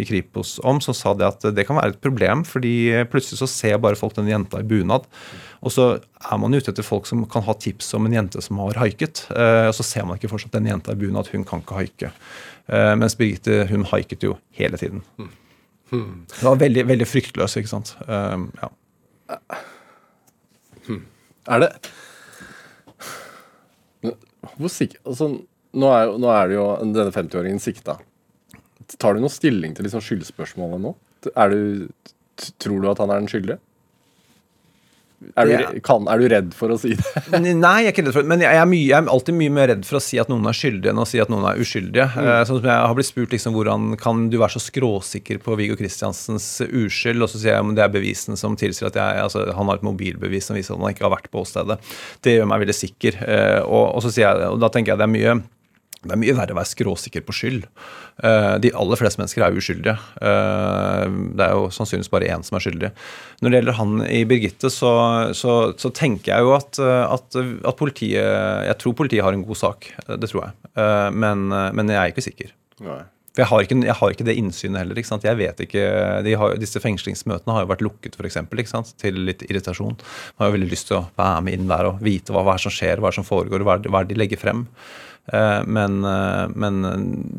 [0.00, 2.44] i Kripos om, som sa det at det kan være et problem.
[2.46, 2.74] fordi
[3.12, 5.06] plutselig så ser bare folk den jenta i bunad.
[5.64, 8.60] Og så er man ute etter folk som kan ha tips om en jente som
[8.62, 9.24] har haiket.
[9.30, 12.12] Eh, og så ser man ikke fortsatt den jenta i bunad, hun kan ikke haike.
[12.66, 15.04] Eh, mens Birgitte hun haiket jo hele tiden.
[15.90, 17.94] Det var veldig, veldig fryktløs, ikke sant.
[18.06, 18.72] Eh, ja.
[21.46, 21.70] Er det
[24.56, 25.30] Hvor sikker Altså,
[25.76, 27.98] nå er, nå er det jo denne 50-åringen sikta.
[28.96, 30.94] Tar du noen stilling til liksom skyldspørsmålet nå?
[31.34, 31.88] Er du,
[32.62, 33.58] tror du at han er den skyldige?
[35.36, 37.22] Er du, kan, er du redd for å si det?
[37.40, 38.30] Nei, jeg er ikke redd for det.
[38.34, 40.44] Men jeg er, mye, jeg er alltid mye mer redd for å si at noen
[40.50, 42.06] er skyldige, enn å si at noen er uskyldige.
[42.12, 42.28] Mm.
[42.50, 45.78] Sånn som jeg har blitt spurt liksom, hvordan kan du være så skråsikker på Viggo
[45.80, 49.46] Kristiansens uskyld, og så sier jeg om det er bevisene som tilsier at jeg, altså,
[49.56, 51.80] han har et mobilbevis som viser at han ikke har vært på åstedet.
[52.20, 53.20] Det gjør meg veldig sikker.
[53.24, 55.38] Eh, Og, og, så sier jeg, og da tenker jeg det er mye
[56.04, 57.64] det er mye verre å være skråsikker på skyld.
[58.24, 59.96] Eh, de aller fleste mennesker er uskyldige.
[60.20, 62.92] Eh, det er jo sannsynligvis bare én som er skyldig.
[63.42, 64.92] Når det gjelder han i Birgitte, så,
[65.36, 68.14] så, så tenker jeg jo at, eh, at, at politiet
[68.68, 69.90] Jeg tror politiet har en god sak.
[70.06, 70.56] Det tror jeg.
[71.16, 72.56] Men, men jeg er ikke sikker.
[72.84, 73.02] Nei.
[73.36, 74.96] For jeg har, ikke, jeg har ikke det innsynet heller.
[74.96, 75.24] ikke sant?
[75.28, 75.82] Jeg vet ikke,
[76.24, 78.94] de har, Disse fengslingsmøtene har jo vært lukket, for eksempel, ikke sant?
[78.96, 79.98] til litt irritasjon.
[79.98, 82.56] Man har jo veldig lyst til å være med inn der og vite hva, hva
[82.60, 84.64] som skjer, hva som foregår, hva hva de legger frem.
[85.32, 86.82] Eh, Men, eh, men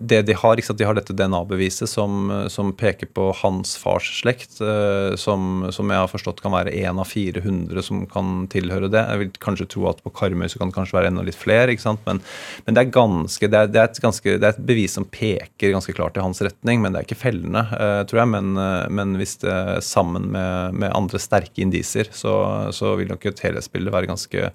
[0.07, 5.15] det de har, de har dette DNA-beviset som, som peker på hans fars slekt, eh,
[5.15, 9.05] som, som jeg har forstått kan være én av 400 som kan tilhøre det.
[9.07, 11.75] Jeg vil kanskje tro at på Karmøy så kan det kanskje være enda litt flere?
[12.05, 12.19] Men,
[12.65, 15.73] men det er ganske, det er, det, er ganske, det er et bevis som peker
[15.75, 18.33] ganske klart i hans retning, men det er ikke fellende, eh, tror jeg.
[18.35, 22.35] Men, eh, men hvis det sammen med, med andre sterke indisier, så,
[22.75, 24.51] så vil nok et helhetsbilde være ganske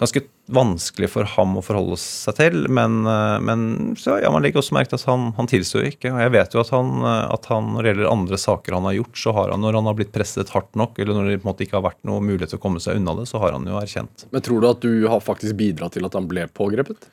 [0.00, 0.22] ganske
[0.54, 2.58] vanskelig for ham å forholde seg til.
[2.68, 6.12] Men, eh, men så, ja, man legger også merke til at han, han tilsto ikke.
[6.12, 8.88] Og jeg vet jo at han, eh, at han, når det gjelder andre saker han
[8.90, 11.38] har gjort, så har han, når han har blitt presset hardt nok, eller når det
[11.40, 13.42] på en måte ikke har vært noe mulighet til å komme seg unna det, så
[13.42, 14.26] har han jo erkjent.
[14.34, 17.08] Men tror du at du har faktisk bidratt til at han ble pågrepet?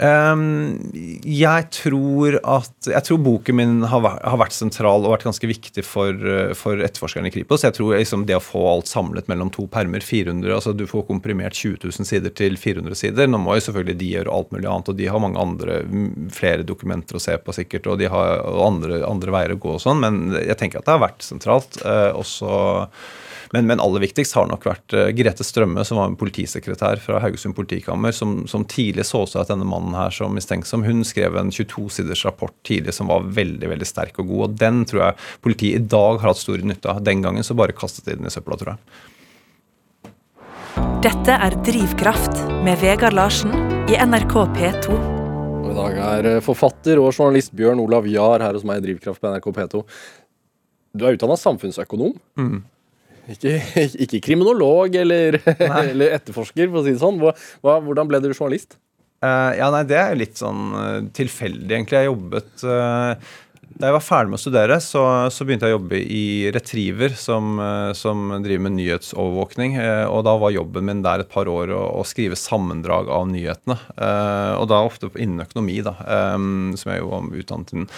[0.00, 0.78] Ehm,
[1.20, 6.12] jeg tror at Jeg tror boken min har vært, sentral og vært ganske viktig for,
[6.12, 7.62] eh, for etterforskerne i Kripos.
[7.62, 11.06] Jeg tror liksom det å få alt samlet mellom to permer, 400, altså du får
[11.06, 13.26] komprimert 20 000 sider til 400 sider.
[13.28, 15.82] Nå må jo selvfølgelig de gjøre alt mulig annet, og de har mange andre,
[16.30, 19.80] flere dokumenter å se på sikkert, og de har andre, andre veier å gå og
[19.80, 21.76] sånn, men jeg tenker at det har vært sentralt.
[21.84, 22.88] Eh, også
[23.52, 27.20] men, men aller viktigst har nok vært eh, Grete Strømme, som var en politisekretær fra
[27.20, 30.86] Haugesund politikammer, som, som tidlig så seg at denne mannen her som mistenksom.
[30.88, 34.44] Hun skrev en 22-siders rapport tidlig som var veldig veldig sterk og god.
[34.46, 37.04] og Den tror jeg politiet i dag har hatt stor nytte av.
[37.04, 38.80] Den gangen så bare kastet de den i søpla, tror jeg.
[41.04, 43.52] Dette er Drivkraft med Vegard Larsen
[43.90, 44.96] i NRK P2.
[45.62, 48.88] Og I dag er eh, forfatter og journalist Bjørn Olav Jahr her hos meg i
[48.88, 49.82] Drivkraft på NRK P2.
[50.96, 52.16] Du er utdanna samfunnsøkonom.
[53.30, 53.58] Ikke,
[54.02, 55.38] ikke kriminolog eller,
[55.92, 57.20] eller etterforsker, for å si det sånn.
[57.22, 58.78] Hva, hvordan ble du journalist?
[59.22, 62.00] Uh, ja, nei, Det er litt sånn eh, tilfeldig, egentlig.
[62.00, 63.12] Jeg jobbet uh,
[63.78, 67.14] Da jeg var ferdig med å studere, så, så begynte jeg å jobbe i Retriever,
[67.14, 67.54] som,
[67.96, 69.78] som driver med nyhetsovervåkning.
[70.10, 73.78] og da var jobben min der et par år å, å skrive sammendrag av nyhetene.
[74.60, 75.94] Og da ofte innen økonomi, da,
[76.76, 77.88] som jeg jo var utdannet innen.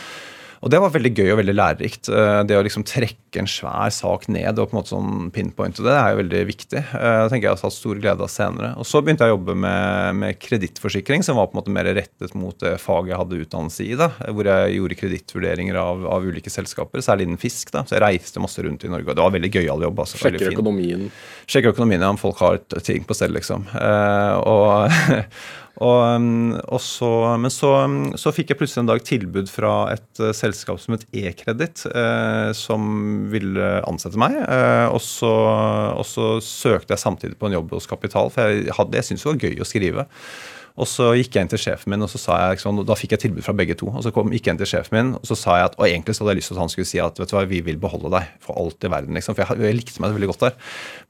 [0.64, 2.08] Og det var veldig gøy og veldig lærerikt.
[2.08, 5.82] Eh, Det å liksom trekke en svær sak ned og på en måte sånn pinpointe
[5.84, 6.80] det, er jo veldig viktig.
[6.80, 8.70] Eh, Det tenker jeg har hatt stor glede av senere.
[8.80, 11.90] Og så begynte jeg å jobbe med, med kredittforsikring, som var på en måte mer
[11.92, 13.94] rettet mot det faget jeg hadde utdannelse i.
[14.00, 17.70] da, Hvor jeg gjorde kredittvurderinger av, av ulike selskaper, særlig innen fisk.
[17.74, 19.10] da, Så jeg reiste masse rundt i Norge.
[19.10, 20.00] og Det var veldig gøyal jobb.
[20.00, 21.10] altså, Sjekker økonomien.
[21.46, 23.68] Sjekker økonomien ja, om folk har ting på stell, liksom.
[23.74, 24.88] Eh, og,
[25.82, 27.10] og, um, og så,
[27.40, 30.94] men så, um, så fikk jeg plutselig en dag tilbud fra et eh, selskap som
[30.94, 32.84] het E-kreditt, eh, som
[33.32, 34.36] ville ansette meg.
[34.44, 35.32] Eh, og, så,
[35.98, 39.32] og så søkte jeg samtidig på en jobb hos Kapital, for jeg, jeg syntes det
[39.32, 40.06] var gøy å skrive.
[40.74, 43.12] Og så gikk jeg inn til sjefen min, og så sa jeg, sånn, da fikk
[43.14, 43.86] jeg tilbud fra begge to.
[43.94, 45.84] Og så kom, gikk jeg inn til sjefen min, og så sa jeg at og
[45.86, 47.60] egentlig så hadde jeg lyst til at han skulle si at vet du hva, vi
[47.62, 49.14] vil beholde deg for alt i verden.
[49.14, 50.56] liksom, For jeg, jeg likte meg veldig godt der.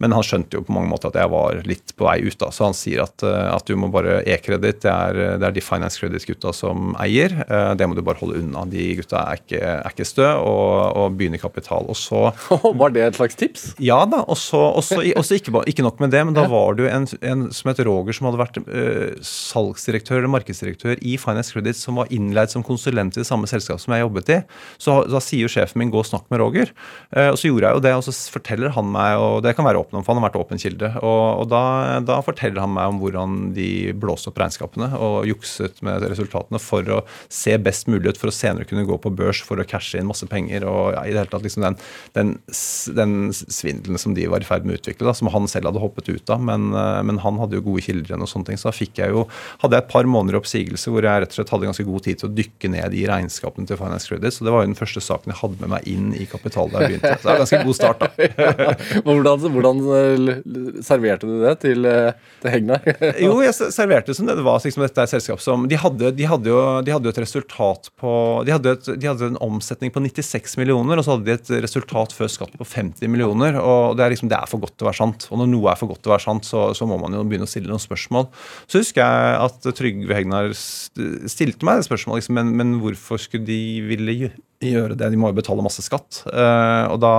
[0.05, 2.37] Men han skjønte jo på mange måter at jeg var litt på vei ut.
[2.45, 4.93] da, Så han sier at, eh, at du må bare E-kreditt, det,
[5.41, 7.33] det er de Finance Credit-gutta som eier.
[7.49, 8.67] eh, Det må du bare holde unna.
[8.69, 11.89] De gutta er ikke, er ikke stø, og, og begynner kapital.
[11.89, 12.27] Og så
[12.85, 13.65] Var det et slags tips?
[13.81, 14.61] ja da, og så
[15.41, 18.13] ikke, ikke nok med det, men da var det jo en, en som het Roger,
[18.21, 19.17] som hadde vært eh,
[19.55, 23.85] salgsdirektør eller markedsdirektør i Finance Credit, som var innleid som konsulent i det samme selskapet
[23.85, 24.39] som jeg jobbet i.
[24.83, 26.73] Så da sier jo sjefen min 'gå og snakk med Roger'.
[27.17, 29.65] Eh, og så gjorde jeg jo det, og så forteller han meg, og det kan
[29.65, 32.75] være åpen om, for han har vært åpen kilde, og, og da, da forteller han
[32.75, 37.89] meg om hvordan de blåste opp regnskapene og jukset med resultatene for å se best
[37.89, 40.67] mulig ut, for å senere kunne gå på børs for å cashe inn masse penger,
[40.69, 41.79] og ja, i det hele tatt liksom den,
[42.17, 42.35] den,
[42.97, 45.83] den svindelen som de var i ferd med å utvikle, da, som han selv hadde
[45.83, 46.43] hoppet ut av.
[46.45, 49.15] Men, eh, men han hadde jo gode kilder og sånne ting, så da fikk jeg
[49.15, 49.27] jo
[49.63, 52.21] hadde jeg et par måneder oppsigelse hvor jeg rett og slett hadde ganske god tid
[52.21, 54.35] til å dykke ned i regnskapene til Finance Credit.
[54.35, 56.85] Så det var jo den første saken jeg hadde med meg inn i Kapital da
[56.85, 57.15] jeg begynte.
[57.19, 58.11] Så det er en ganske god start, da.
[59.07, 62.89] hvordan, hvordan eh, serverte du det til, eh, til Hegnar?
[63.27, 64.39] jo, jeg serverte det som det.
[64.41, 67.11] Det var liksom dette er et selskap som De hadde, de hadde jo de hadde
[67.11, 68.13] et resultat på
[68.47, 71.53] de hadde, et, de hadde, en omsetning på 96 millioner, og så hadde de et
[71.65, 73.59] resultat før skatt på 50 millioner.
[73.61, 75.29] og Det er liksom, det er for godt til å være sant.
[75.31, 77.25] Og når noe er for godt til å være sant, så, så må man jo
[77.29, 78.29] begynne å stille noen spørsmål.
[78.67, 83.47] Så husker jeg at Trygve Hegnar stilte meg det spørsmålet, liksom, men, men, hvorfor skulle
[83.49, 84.15] de ville
[84.65, 85.11] gjøre det?
[85.13, 86.23] De må jo betale masse skatt.
[86.29, 87.13] Uh, og da,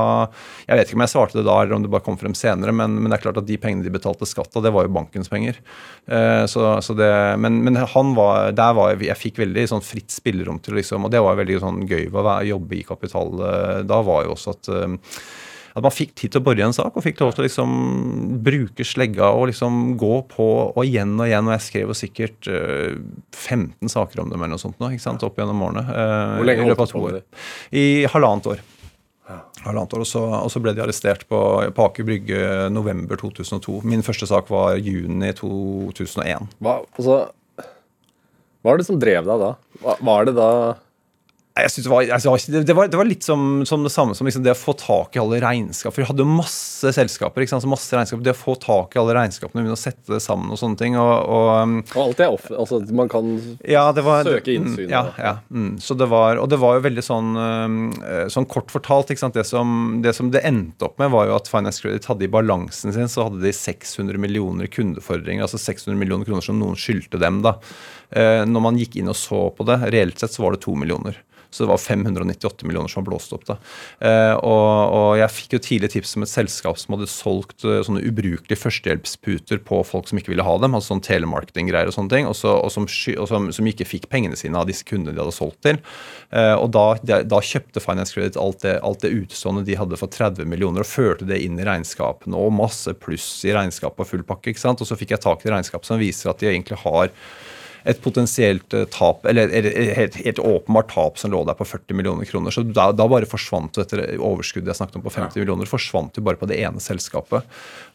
[0.65, 2.73] Jeg vet ikke om jeg svarte det da, eller om det bare kom frem senere,
[2.75, 4.95] men, men det er klart at de pengene de betalte skatt av, det var jo
[4.97, 5.61] bankens penger.
[6.09, 9.85] Uh, så, så det, men, men, han var, der var jeg, jeg fikk veldig sånn
[9.85, 13.81] fritt spillerom til liksom, og det var veldig sånn gøy å jobbe i Kapital uh,
[13.87, 14.73] da, var jo også at
[15.75, 17.45] at man fikk tid til å bore i en sak og fikk lov til å
[17.49, 17.71] liksom
[18.45, 21.49] bruke slegga og liksom gå på og igjen og igjen.
[21.49, 23.01] Og jeg skrev jo sikkert uh, eh,
[23.35, 25.83] 15 saker om dem eller noe sånt nå, ikke sant, opp gjennom årene.
[25.89, 27.25] Uh, Hvor lenge holdt du på med det?
[27.75, 28.63] I halvannet år.
[29.27, 29.41] Ja.
[29.65, 31.41] Halvannet år, og så, og så, ble de arrestert på,
[31.75, 32.39] på Aker Brygge
[32.71, 33.81] november 2002.
[33.91, 36.55] Min første sak var juni 2001.
[36.63, 37.19] Hva, altså,
[38.63, 39.51] hva er det som drev deg da?
[39.83, 40.49] Hva, Var det da
[41.55, 44.27] jeg synes det, var, altså, det, var, det, var, litt som, som det samme som
[44.27, 45.93] liksom det å få tak i alle regnskap.
[45.95, 47.45] For vi hadde masse selskaper.
[47.45, 49.79] ikke sant, så masse regnskap, Det å få tak i alle regnskapene og begynne å
[49.79, 50.97] sette det sammen og sånne ting.
[50.99, 53.29] Og, og, um, og alt er off, altså Man kan
[53.63, 54.89] ja, var, søke innsyn.
[54.89, 58.25] Mm, ja, ja mm, så det var, Og det var jo veldig sånn, um, eh,
[58.35, 59.13] sånn kort fortalt.
[59.15, 62.31] det som, det som, det endte opp med, var jo at Finance Credit hadde i
[62.35, 65.47] balansen sin så hadde de 600 millioner kundefordringer.
[65.47, 67.39] Altså 600 millioner kroner som noen skyldte dem.
[67.47, 67.55] da.
[68.11, 70.75] Eh, når man gikk inn og så på det, reelt sett så var det to
[70.75, 71.23] millioner.
[71.55, 73.45] Så det var 598 millioner som var blåst opp.
[73.47, 73.55] da.
[74.03, 77.79] Eh, og, og, jeg fikk jo tidlig tips om et selskap som hadde solgt uh,
[77.85, 82.11] sånne ubrukelige førstehjelpsputer på folk som ikke ville ha dem, altså sånn telemarketinggreier og sånne
[82.11, 85.15] ting, og, så, og, som, og som, som, ikke fikk pengene sine av disse kundene
[85.15, 85.79] de hadde solgt til.
[86.35, 86.85] Eh, og da,
[87.23, 90.91] da, kjøpte Finance Credit alt det, alt det utstående de hadde for 30 millioner, og
[90.91, 94.51] førte det inn i regnskapene, og masse pluss i regnskapet og full pakke.
[94.51, 94.83] ikke sant?
[94.83, 97.13] Og så fikk jeg tak i regnskap som viser at de egentlig har
[97.85, 102.25] et potensielt eh, tap, eller et helt åpenbart tap som lå der på 40 millioner
[102.25, 102.53] kroner.
[102.53, 105.43] Så da, da bare forsvant dette overskuddet jeg snakket om på 50 ja.
[105.43, 107.45] millioner, forsvant jo bare på det ene selskapet.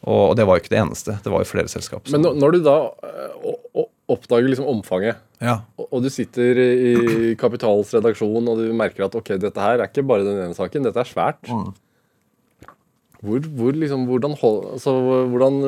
[0.05, 1.17] Og, og, det var jo ikke det eneste.
[1.23, 2.07] Det var jo flere selskap.
[2.13, 2.77] Men når du da
[3.09, 5.59] eh, oppdager liksom omfanget, ja.
[5.81, 10.05] og, du sitter i Kapitals redaksjon og du merker at ok, dette her er ikke
[10.07, 11.51] bare den ene saken, dette er svært.
[11.51, 11.71] Mm.
[13.21, 14.95] Hvor, hvor, liksom, hvordan, altså,
[15.29, 15.59] hvordan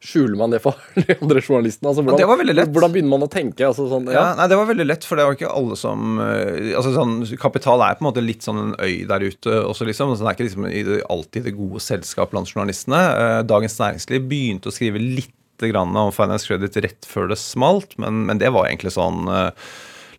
[0.00, 1.90] skjuler man det for de andre journalistene?
[1.90, 2.72] Altså, hvordan, det var veldig lett.
[2.74, 3.66] hvordan begynner man å tenke?
[3.66, 4.16] Altså, sånn, ja.
[4.16, 7.18] Ja, nei, Det var veldig lett, for det var ikke alle som uh, altså, sånn,
[7.40, 10.14] Kapital er på en måte litt sånn en øy der ute også, liksom.
[10.14, 10.70] Så det er ikke liksom,
[11.16, 13.02] alltid det gode selskap blant journalistene.
[13.20, 17.92] Uh, Dagens Næringsliv begynte å skrive litt grann om Finance Credit rett før det smalt,
[18.00, 19.50] men, men det var egentlig sånn uh,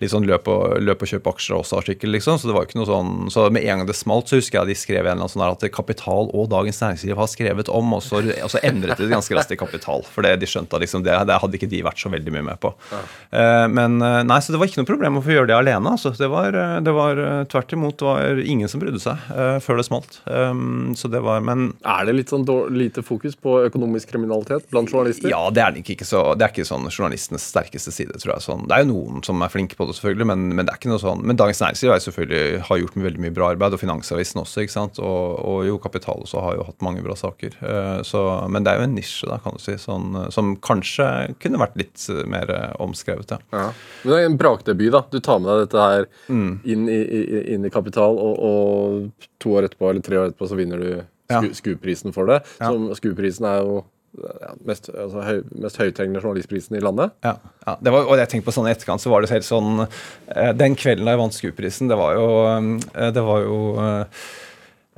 [0.02, 2.40] litt sånn løp og, løp og kjøp aksjer også-artikkel, liksom.
[2.42, 4.62] Så det var jo ikke noe sånn Så med en gang det smalt, så husker
[4.62, 7.72] jeg de skrev en eller annen sånn der at Kapital og Dagens Næringsliv har skrevet
[7.72, 10.06] om, og så, og så endret de det ganske raskt til Kapital.
[10.08, 12.62] For det, de skjønte liksom, det, det, hadde ikke de vært så veldig mye med
[12.64, 12.74] på.
[12.92, 13.02] Ja.
[13.32, 15.96] Uh, men uh, nei, så det var ikke noe problem å få gjøre det alene.
[15.96, 16.14] Altså.
[16.18, 19.30] Det var, uh, det var tvert imot det var ingen som brydde seg
[19.62, 20.18] før det smalt.
[20.26, 24.92] Um, så det var, men Er det litt sånn lite fokus på økonomisk kriminalitet blant
[24.92, 25.30] journalister?
[25.32, 28.46] Ja, det er ikke, ikke så, det er ikke sånn journalistenes sterkeste side, tror jeg.
[28.48, 30.74] Sånn, det er jo noen som er flinke på det det, selvfølgelig, men, men, det
[30.74, 31.24] er ikke noe sånn.
[31.28, 34.64] Men Dagens Næringsliv er selvfølgelig har gjort veldig mye bra arbeid, og Finansavisen også.
[34.64, 35.02] ikke sant?
[35.04, 37.56] Og, og jo, Kapital også har jo hatt mange bra saker.
[37.62, 41.08] Uh, så, men det er jo en nisje, da, kan du si, sånn, som kanskje
[41.44, 42.52] kunne vært litt mer
[42.82, 43.36] omskrevet.
[43.36, 43.42] Ja.
[43.54, 43.70] ja.
[44.04, 45.06] Men det er en brakdebut, da.
[45.12, 46.52] Du tar med deg dette her mm.
[46.64, 47.02] inn, i,
[47.56, 50.92] inn, i, Kapital, og, og, to år etterpå, eller tre år etterpå så vinner du
[51.32, 52.42] SKU-prisen for det.
[52.60, 52.72] Ja.
[52.72, 53.82] Som, skuprisen er jo
[54.20, 57.14] ja, mest, altså, høy, mest høytrengende journalistprisen i landet.
[57.24, 57.78] Ja, ja.
[57.80, 60.76] Var, og jeg tenkte på sånn i etterkant så var det helt sånn eh, Den
[60.80, 64.06] kvelden da jeg vant skuprisen, det var jo, eh, det var jo Eh,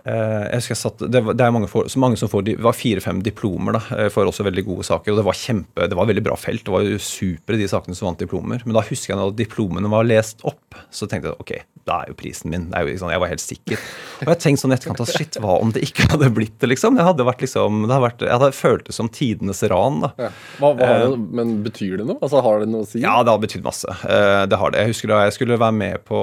[0.04, 2.76] jeg husker jeg satt, det, var, det er mange, for, mange som får, det var
[2.76, 5.14] fire-fem diplomer da, eh, for også veldig gode saker.
[5.14, 6.66] og Det var kjempe, det var veldig bra felt.
[6.68, 8.66] Det var jo supre de sakene som vant diplomer.
[8.66, 11.54] Men da husker jeg at diplomene var lest opp, så tenkte jeg ok,
[11.88, 12.70] da er jo prisen min.
[12.72, 13.86] det er jo liksom, Jeg var helt sikker.
[14.24, 17.00] Og jeg tenkte sånn etterkant at shit, hva om det ikke hadde blitt det, liksom?
[17.00, 20.02] Det hadde vært liksom, det hadde vært, Jeg hadde følt det som tidenes ran.
[20.04, 20.12] da.
[20.20, 20.30] Ja.
[20.60, 22.20] Hva, hva det, eh, men betyr det noe?
[22.20, 23.00] Altså Har det noe å si?
[23.04, 23.96] Ja, det har betydd masse.
[24.04, 24.84] Det har det.
[24.84, 26.20] Jeg husker da jeg skulle være med på,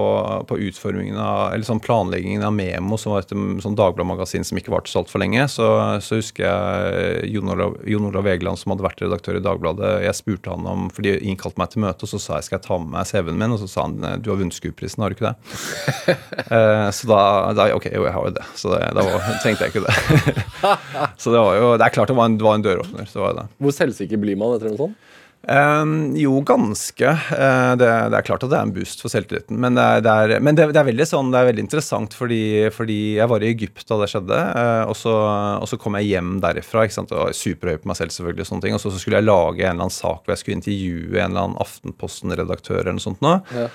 [0.49, 4.73] på utformingen av, eller sånn planleggingen av Memo, som var et sånn Dagbladet-magasin som ikke
[4.75, 5.67] varte så altfor lenge, så,
[6.05, 10.19] så, husker jeg Jon Olav, Jon Olav Egeland, som hadde vært redaktør i Dagbladet, jeg
[10.19, 12.67] spurte han om For de innkalte meg til møte, og så sa jeg skal jeg
[12.69, 15.19] ta med meg CV-en min, og så sa han du har vunnet SKUP-prisen, har du
[15.19, 16.17] ikke det?
[16.51, 17.21] uh, så da,
[17.57, 18.47] da, Ok, jo, jeg har jo det.
[18.59, 20.47] Så det, da var, trengte jeg ikke det.
[21.23, 23.07] så det var jo Det er klart det var en, det var en døråpner.
[23.11, 23.47] Så var det.
[23.63, 25.10] Hvor selvsikker blir man etter noe sånt?
[25.41, 27.13] Um, jo, ganske.
[27.33, 29.57] Uh, det, det, er klart at det er en boost for selvtilliten.
[29.63, 32.43] Men, det er, det er, men det, er veldig, sånn, det er veldig interessant fordi,
[32.77, 34.41] fordi, jeg var i Egypt da det skjedde.
[34.53, 35.15] Uh, og, så,
[35.57, 37.15] og, så, kom jeg hjem derifra ikke sant?
[37.17, 38.17] og var superhøy på meg selv.
[38.17, 40.35] selvfølgelig Og sånne ting, og så, så, skulle jeg lage en eller annen sak hvor
[40.35, 42.83] jeg skulle intervjue en eller annen Aftenposten-redaktør.
[42.83, 43.39] eller noe sånt nå.
[43.57, 43.71] Ja.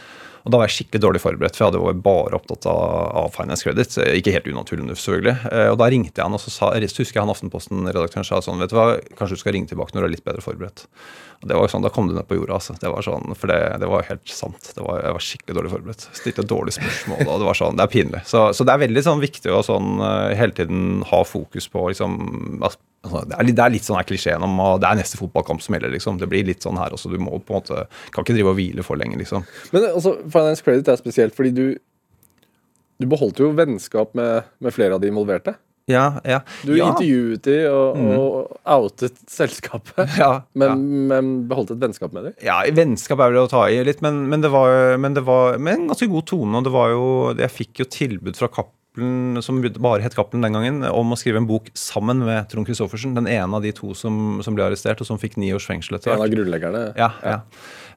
[0.46, 2.82] Og da var jeg skikkelig dårlig forberedt, for jeg hadde bare opptatt av,
[3.18, 3.96] av finance credit.
[4.14, 5.34] Ikke helt unaturlig, selvfølgelig.
[5.50, 8.44] Eh, og da ringte jeg han, og så, sa, så husker jeg han Aftenposten-redaktøren sa
[8.46, 10.86] sånn, vet du hva, kanskje du skal ringe tilbake når du er litt bedre forberedt.
[11.46, 12.76] Det var sånn, Da kom du ned på jorda, altså.
[12.82, 14.72] Det var sånn, For det, det var helt sant.
[14.76, 16.08] Var, jeg var skikkelig dårlig forberedt.
[16.18, 18.24] Stilte dårlige spørsmål, og det var sånn, det er pinlig.
[18.30, 21.88] Så, så det er veldig sånn viktig å sånn eh, hele tiden ha fokus på
[21.92, 22.20] liksom
[22.66, 25.76] Altså, det, er det, er litt, sånn klisjeen om at det er neste fotballkamp som
[25.76, 25.92] gjelder.
[25.94, 26.18] liksom.
[26.18, 27.12] Det blir litt sånn her også.
[27.14, 29.46] Du må på en måte, kan ikke drive og hvile for lenge, liksom.
[29.76, 31.68] Men altså, Finance Credit er spesielt fordi du
[32.96, 35.56] du beholdt jo vennskap med, med flere av de involverte.
[35.86, 36.40] Ja, ja.
[36.66, 36.88] Du ja.
[36.90, 38.14] intervjuet de og, mm.
[38.18, 42.40] og outet selskapet, ja, men, men, beholdt et vennskap med dem?
[42.46, 45.60] Ja, vennskap er vel å ta i litt, men, men det var, men det var
[45.62, 46.58] med en ganske god tone.
[46.58, 47.06] og det var jo,
[47.38, 51.44] Jeg fikk jo tilbud fra Cappelen, som bare het Cappelen den gangen, om å skrive
[51.44, 53.14] en bok sammen med Trond Christoffersen.
[53.18, 56.00] Den ene av de to som, som ble arrestert, og som fikk ni års fengsel
[56.00, 56.24] etter hvert.
[56.24, 56.86] En av grunnleggerne?
[56.98, 57.12] Ja.
[57.22, 57.40] ja.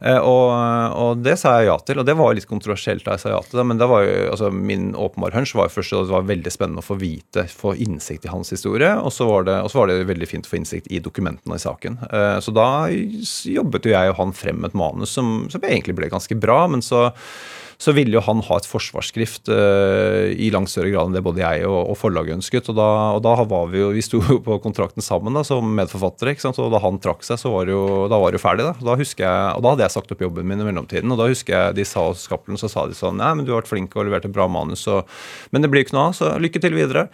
[0.01, 0.53] Eh, og,
[0.95, 3.41] og, det sa jeg ja til, og det var litt kontroversielt da jeg sa ja
[3.45, 3.67] til det.
[3.71, 6.85] Men det var jo, altså, min åpenbare hunch var først at det var veldig spennende
[6.85, 8.95] å få vite, få innsikt i hans historie.
[9.03, 12.01] Og så var det, var det veldig fint å få innsikt i dokumentene i saken.
[12.09, 16.13] Eh, så da jobbet jo jeg og han frem et manus som, som egentlig ble
[16.13, 16.65] ganske bra.
[16.71, 17.09] men så
[17.79, 21.45] så ville jo han ha et forsvarsskrift uh, i langt større grad enn det både
[21.45, 22.71] jeg og, og forlaget ønsket.
[22.73, 25.71] Og da, og da, var vi jo Vi sto jo på kontrakten sammen da, som
[25.79, 26.35] medforfattere.
[26.35, 26.59] ikke sant?
[26.59, 28.67] Og da han trakk seg, så var det jo, da var det jo ferdig.
[28.67, 28.75] da.
[28.91, 31.15] da husker jeg, Og da hadde jeg sagt opp jobben min i mellomtiden.
[31.15, 33.55] Og da husker jeg de sa hos Cappelen, så sa de sånn Nei, men du
[33.55, 35.07] har vært flink og levert et bra manus, og,
[35.55, 37.09] men det blir ikke noe av, så lykke til videre.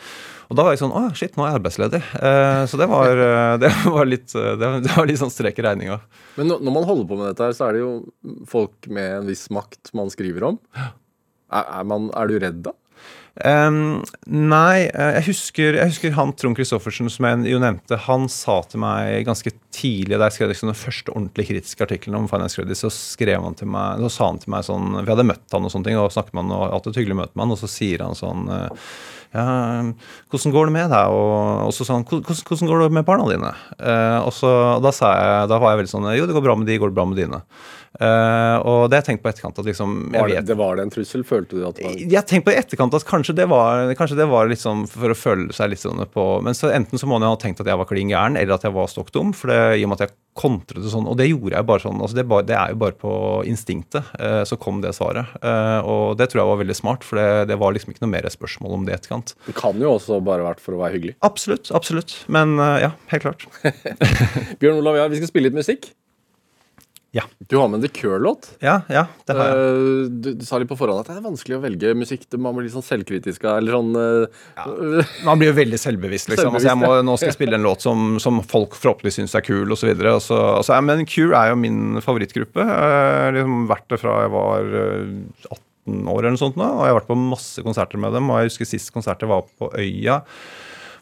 [0.50, 2.02] Og da var jeg sånn Å, shit, nå er jeg arbeidsledig.
[2.20, 5.66] Eh, så det var, eh, det var, litt, eh, det var litt sånn strek i
[5.66, 5.98] regninga.
[6.38, 7.92] Men når man holder på med dette, her, så er det jo
[8.50, 10.62] folk med en viss makt man skriver om.
[10.74, 12.74] Er, er, man, er du redd da?
[13.34, 18.60] Um, nei, jeg husker, jeg husker, han Trond Christoffersen som jeg jo nevnte, han sa
[18.70, 22.54] til meg ganske tidlig da jeg skrev liksom den første ordentlig kritiske artikkelen om Finance
[22.54, 25.56] Credit, så skrev han til meg, så sa han til meg sånn Vi hadde møtt
[25.56, 27.56] han og sånne ting, og snakket med han, og hatt et hyggelig møte med han,
[27.56, 28.70] og så sier han sånn ja,
[29.34, 31.14] hvordan går det med deg?
[31.14, 33.50] Og, så sa han hvordan, går det med barna dine?
[33.80, 34.50] Uh, og så,
[34.84, 36.92] da, sa jeg, da var jeg veldig sånn jo, det går bra med de, går
[36.92, 37.40] det bra med dine?
[37.94, 40.82] Uh, og det har jeg tenkt på etterkant at liksom var det, det, Var det
[40.82, 41.22] en trussel?
[41.22, 43.92] Følte du at det var Jeg har tenkt på i etterkant at kanskje det var
[43.94, 47.06] Kanskje det var liksom for å føle seg litt sånn på Men så enten så
[47.06, 49.14] må man jo ha tenkt at jeg var klin gæren, eller at jeg var stokk
[49.14, 49.30] dum.
[49.36, 52.02] For det, i og med at jeg kontret sånn, og det gjorde jeg bare sånn.
[52.02, 53.14] altså Det, det er jo bare på
[53.46, 54.10] instinktet.
[54.18, 55.30] Uh, så kom det svaret.
[55.38, 58.14] Uh, og det tror jeg var veldig smart, for det, det, var liksom ikke noe
[58.16, 59.36] mer spørsmål om det etterkant.
[59.46, 61.18] Det kan jo også bare vært for å være hyggelig.
[61.26, 61.70] Absolutt.
[61.78, 62.16] Absolutt.
[62.26, 63.46] Men ja, helt klart.
[64.60, 65.94] Bjørn Olav, ja, vi skal spille litt musikk.
[67.14, 67.22] Ja.
[67.38, 68.48] Du har med en The Cure-låt.
[68.58, 69.58] Ja, ja, det har jeg.
[69.58, 72.24] Uh, du, du, sa litt på forhånd at det er vanskelig å velge musikk.
[72.34, 74.64] Man blir litt sånn selvkritisk eller sånn uh, ja.
[75.28, 76.56] Man blir jo veldig selvbevisst, liksom.
[76.56, 79.46] Selvbevisst, altså, må, nå skal jeg spille en låt som, som folk forhåpentligvis syns er
[79.46, 79.92] kul, osv.
[79.94, 82.66] Altså, altså, men Cure er jo min favorittgruppe.
[82.66, 86.82] Jeg har liksom vært det fra jeg var 18 år eller noe sånt nå, og
[86.82, 88.26] jeg har vært på masse konserter med dem.
[88.26, 90.24] og jeg husker Sist konsertet var på Øya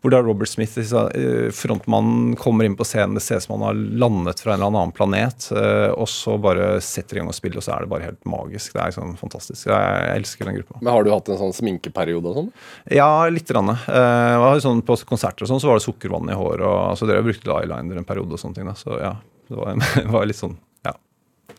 [0.03, 3.15] hvor da Robert Smith, eh, frontmannen, kommer inn på scenen.
[3.15, 5.47] Det ser ut som han har landet fra en eller annen planet.
[5.55, 8.25] Eh, og så bare setter i gang og spiller, og så er det bare helt
[8.27, 8.75] magisk.
[8.75, 9.69] Det er sånn fantastisk.
[9.71, 10.81] Jeg elsker den gruppa.
[10.81, 12.51] Men Har du hatt en sånn sminkeperiode og sånn?
[12.91, 13.71] Ja, lite grann.
[13.87, 16.67] Uh, sånn, på konserter og sånn så var det sukkervann i håret.
[16.67, 18.67] Og, altså, dere brukte eyeliner en periode og sånne ting.
[18.67, 18.75] Da.
[18.75, 19.15] Så ja,
[19.47, 20.97] det var, det var litt sånn Ja.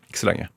[0.10, 0.52] Ikke så lenge.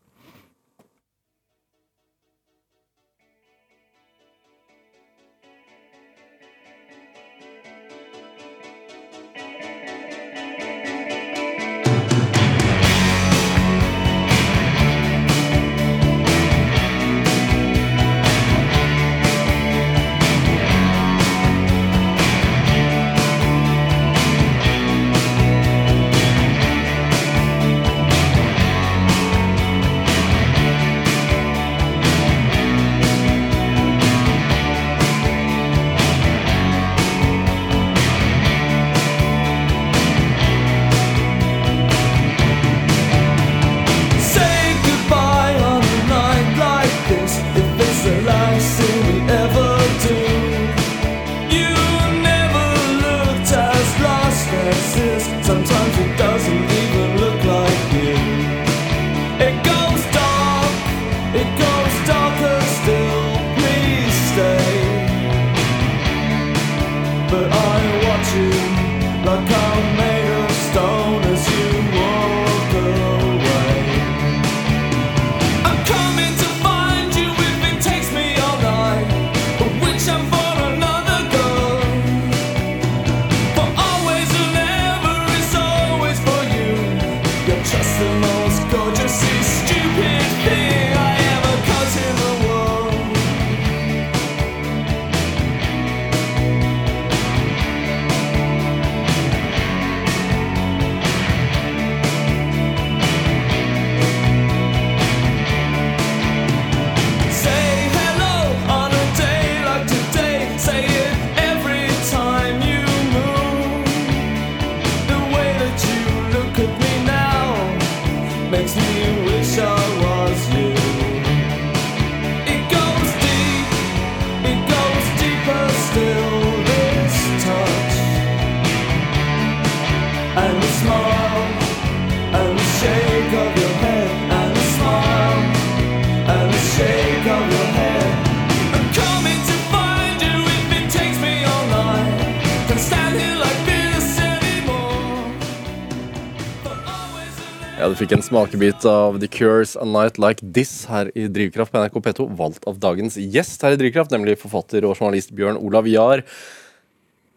[148.26, 152.66] Smakebit av The Cures A Night Like This her i Drivkraft på NRK P2, valgt
[152.66, 156.24] av dagens gjest her i Drivkraft, nemlig forfatter og journalist Bjørn Olav Jahr.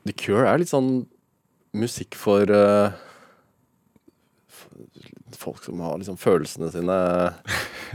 [0.10, 1.06] The Cure er litt sånn
[1.78, 2.90] musikk for uh,
[5.38, 6.98] folk som har liksom følelsene sine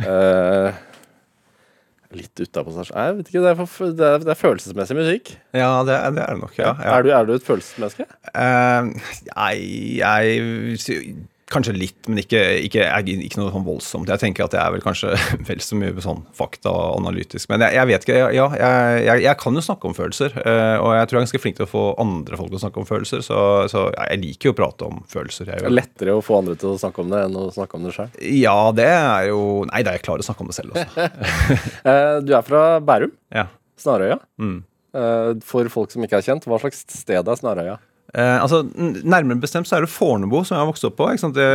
[0.07, 0.81] uh,
[2.15, 5.35] litt utapå seg Jeg vet ikke, det er, for, det, er, det er, følelsesmessig musikk.
[5.51, 6.55] Ja, det er det, er nok.
[6.61, 6.95] ja, ja.
[6.95, 8.07] Er, du, er, du, et følelsesmenneske?
[8.31, 8.95] Uh,
[9.35, 14.09] jeg, jeg Kanskje litt, men ikke, ikke, ikke, noe sånn voldsomt.
[14.09, 15.11] Jeg tenker at jeg er vel kanskje
[15.49, 17.51] vel så mye sånn faktaanalytisk.
[17.53, 18.17] Men jeg, jeg, vet ikke.
[18.33, 20.33] Ja, jeg, jeg, kan jo snakke om følelser.
[20.41, 22.65] Eh, og jeg tror jeg er ganske flink til å få andre folk til å
[22.65, 23.25] snakke om følelser.
[23.27, 23.39] Så,
[23.73, 25.51] så jeg liker jo å prate om følelser.
[25.53, 27.89] det er lettere å få andre til å snakke om det enn å snakke om
[27.89, 28.13] det sjøl?
[28.41, 31.11] Ja, det er jo Nei, da er jeg klar å snakke om det selv også.
[31.85, 33.13] Eh, du er fra Bærum?
[33.35, 33.49] Ja.
[33.81, 34.17] Snarøya?
[34.41, 34.63] Mm.
[34.95, 37.77] Eh, for folk som ikke er kjent, hva slags sted er Snarøya?
[38.15, 38.63] Eh, altså,
[39.03, 41.09] Nærmere bestemt så er det Fornebu som jeg har vokst opp på.
[41.35, 41.49] Det,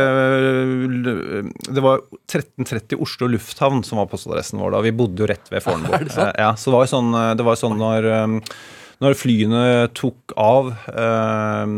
[1.70, 4.82] det, var 1330 Oslo lufthavn som var postadressen vår da.
[4.84, 5.96] Vi bodde jo rett ved Fornebu.
[6.10, 6.18] Det?
[6.18, 8.36] Eh, ja, så det var jo sånn, det var sånn når um,
[9.00, 9.60] når flyene
[9.96, 11.70] tok av, eh,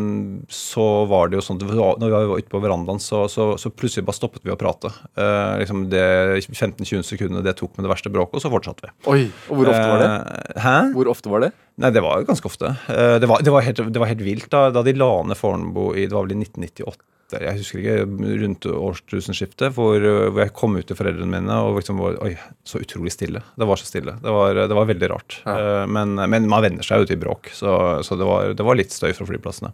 [0.50, 4.06] så var det jo sånn Når vi var ute på verandaen, så, så, så, plutselig
[4.08, 4.90] bare stoppet vi å prate.
[5.14, 6.02] Eh, liksom det
[6.48, 8.94] 15-20 sekundene det tok med det verste bråket, og så fortsatte vi.
[9.12, 10.10] Oi, og Hvor ofte var det?
[10.10, 10.76] Eh, hæ?
[10.96, 11.52] Hvor ofte var det?
[11.82, 12.74] Nei, Det var jo ganske ofte.
[12.90, 15.38] Eh, det var, det var, helt, det var helt, vilt da, da de la ned
[15.38, 16.98] Fornebu i det var vel i 1998
[17.40, 17.96] jeg husker ikke,
[18.42, 22.34] rundt årstusenskiftet, hvor, hvor, jeg kom ut til foreldrene mine og liksom var Oi,
[22.66, 23.42] så utrolig stille.
[23.58, 24.16] Det var så stille.
[24.22, 25.38] Det var, det var veldig rart.
[25.46, 25.56] Ja.
[25.56, 27.74] Eh, men, men, man venner seg jo til bråk, så,
[28.04, 29.72] så det, var, det, var, litt støy fra flyplassene.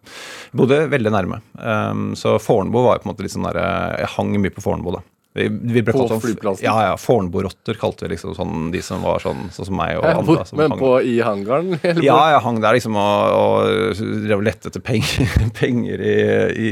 [0.52, 1.42] Jeg bodde veldig nærme.
[1.59, 4.94] Um, så Fornebu var på en måte litt sånn der Jeg hang mye på Fornebu,
[4.98, 5.04] da.
[5.36, 6.64] Vi, vi på sånn, flyplassen?
[6.64, 6.94] Ja, ja.
[6.98, 10.46] Fornebu-rotter kalte vi liksom sånn, de som var sånn, sånn som meg og ja, andre.
[10.58, 10.80] men hang.
[10.80, 11.76] på i hangaren?
[12.08, 16.18] ja, jeg hang der liksom og, og lette etter penger, penger i,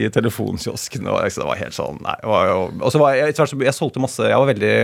[0.06, 1.06] i telefonkiosken.
[1.12, 2.16] Og liksom, det var helt sånn Nei.
[2.26, 4.74] Og så var jeg, jeg, jeg solgte masse Jeg var veldig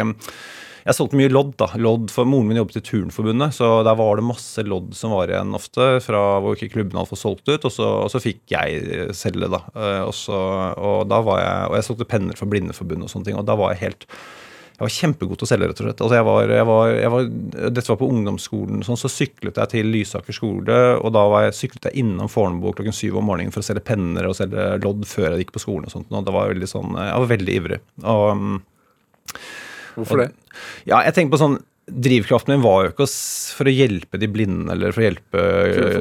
[0.83, 1.55] jeg solgte mye lodd.
[1.61, 5.15] da, lodd for Moren min jobbet i Turnforbundet, så der var det masse lodd som
[5.15, 7.67] var igjen ofte, fra hvor ikke klubbene hadde fått solgt ut.
[7.69, 9.63] Og så, og så fikk jeg selge, da.
[9.77, 10.39] Eh, og, så,
[10.75, 13.39] og, da var jeg, og jeg solgte penner for Blindeforbundet og sånne ting.
[13.39, 14.09] Og da var jeg helt
[14.73, 16.01] jeg var kjempegod til å selge, rett og slett.
[16.03, 17.27] Altså jeg var, jeg var, jeg var,
[17.77, 20.79] dette var på ungdomsskolen, sånn, så syklet jeg til Lysaker skole.
[20.99, 24.27] Og da jeg, syklet jeg innom Fornebu klokken syv om morgenen for å selge penner
[24.27, 25.87] og selge lodd før jeg gikk på skolen.
[25.87, 27.79] og sånt, og det var veldig sånn, Jeg var veldig ivrig.
[28.03, 28.49] Og,
[29.97, 30.33] Hvorfor det?
[30.89, 33.09] Ja, jeg tenker på sånn Drivkraften min var jo ikke
[33.59, 35.41] for å hjelpe de blinde eller for å hjelpe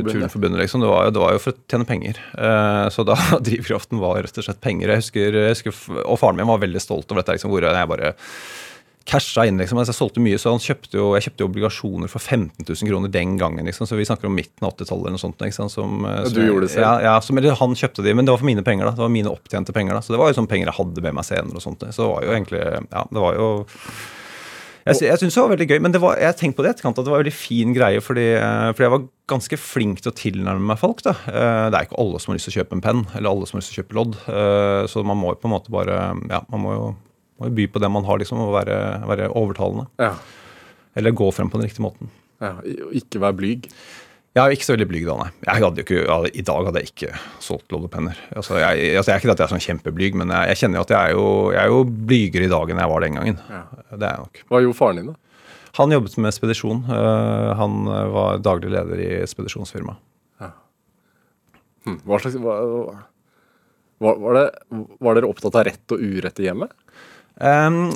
[0.05, 0.59] Turnforbundet.
[0.61, 0.83] Liksom.
[0.83, 2.19] Det, var jo, det var jo for å tjene penger.
[2.37, 3.17] Uh, så da
[3.47, 4.93] drivkraften var rett og slett penger.
[4.93, 7.39] Jeg husker, jeg husker, Og faren min var veldig stolt over dette.
[7.39, 8.13] Liksom, hvor jeg bare
[9.05, 9.57] casha inn.
[9.57, 12.65] liksom, altså, Jeg solgte mye, så han kjøpte jo, jeg kjøpte jo obligasjoner for 15
[12.67, 13.65] 000 kroner den gangen.
[13.65, 15.71] liksom, Så vi snakker om midten av 80-tallet eller noe sånt.
[15.71, 16.85] Som, ja, du gjorde det selv?
[16.85, 18.85] Ja, ja som, eller han kjøpte de, men det var for mine penger.
[18.85, 19.93] da, Det var mine opptjente penger.
[19.93, 21.55] da, Så det var jo sånn penger jeg hadde med meg senere.
[21.55, 21.85] og sånt.
[21.91, 23.47] Så det var jo egentlig Ja, det var jo
[24.81, 27.05] jeg, jeg synes det var veldig gøy, men var, jeg tenkte på det etterkant at
[27.05, 30.17] det var en veldig fin greie, fordi, eh, fordi, jeg var ganske flink til å
[30.17, 31.03] tilnærme meg folk.
[31.05, 31.13] da.
[31.29, 33.45] Eh, det er ikke alle som har lyst til å kjøpe en penn, eller alle
[33.45, 34.17] som har lyst til å kjøpe lodd.
[34.25, 35.99] Eh, så man må jo på en måte bare
[36.31, 36.87] Ja, man må jo,
[37.41, 38.77] må jo by på det man har, liksom, og være,
[39.09, 39.87] være overtalende.
[40.01, 40.13] Ja.
[40.97, 42.13] Eller gå frem på den riktige måten.
[42.41, 42.55] Ja,
[42.97, 43.67] Ikke være blyg.
[44.31, 45.31] Jeg er ikke så veldig blyg da, nei.
[45.43, 47.09] Jeg hadde jo ikke, I dag hadde jeg ikke
[47.43, 48.19] solgt loddepenner.
[48.31, 50.85] Altså, jeg, altså, jeg er ikke at jeg er sånn kjempeblyg, men jeg, jeg kjenner
[50.85, 51.81] at jeg er jo, jeg er jo
[52.11, 53.41] blygere i dag enn jeg var den gangen.
[53.51, 53.61] Ja.
[53.91, 54.41] Det er jeg nok.
[54.47, 55.43] Hva gjorde faren din, da?
[55.81, 56.79] Han jobbet med spedisjon.
[56.87, 59.97] Uh, han var daglig leder i spedisjonsfirma.
[60.43, 60.53] Ja.
[61.87, 61.99] Hm.
[62.07, 62.55] Hva slags hva,
[64.01, 64.45] var, var, det,
[65.03, 66.71] var, dere opptatt av rett og urett i hjemmet?
[67.41, 67.95] Um,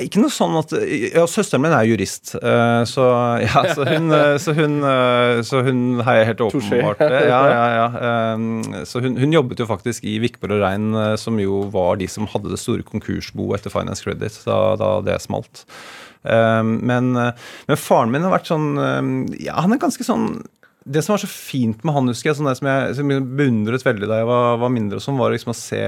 [0.00, 0.72] ikke noe sånn at
[1.12, 3.06] Ja, søsteren min er jurist, eh, så,
[3.42, 7.18] ja, så, hun, eh, så, hun, eh, så hun heier helt åpenbart det.
[7.28, 8.86] Ja, ja, ja.
[8.88, 10.88] Så hun, hun, jobbet jo faktisk i Vikborg og Rein,
[11.20, 15.20] som jo var de som hadde det store konkursboet etter Finance Credit da, da det
[15.24, 15.66] smalt.
[16.22, 18.76] Men, men, faren min har vært sånn
[19.42, 20.36] Ja, han er ganske sånn
[20.84, 23.84] det som var så fint med han, husker jeg, sånn som jeg, som jeg beundret
[23.86, 25.82] veldig da jeg var, var mindre, og sånn, var liksom å se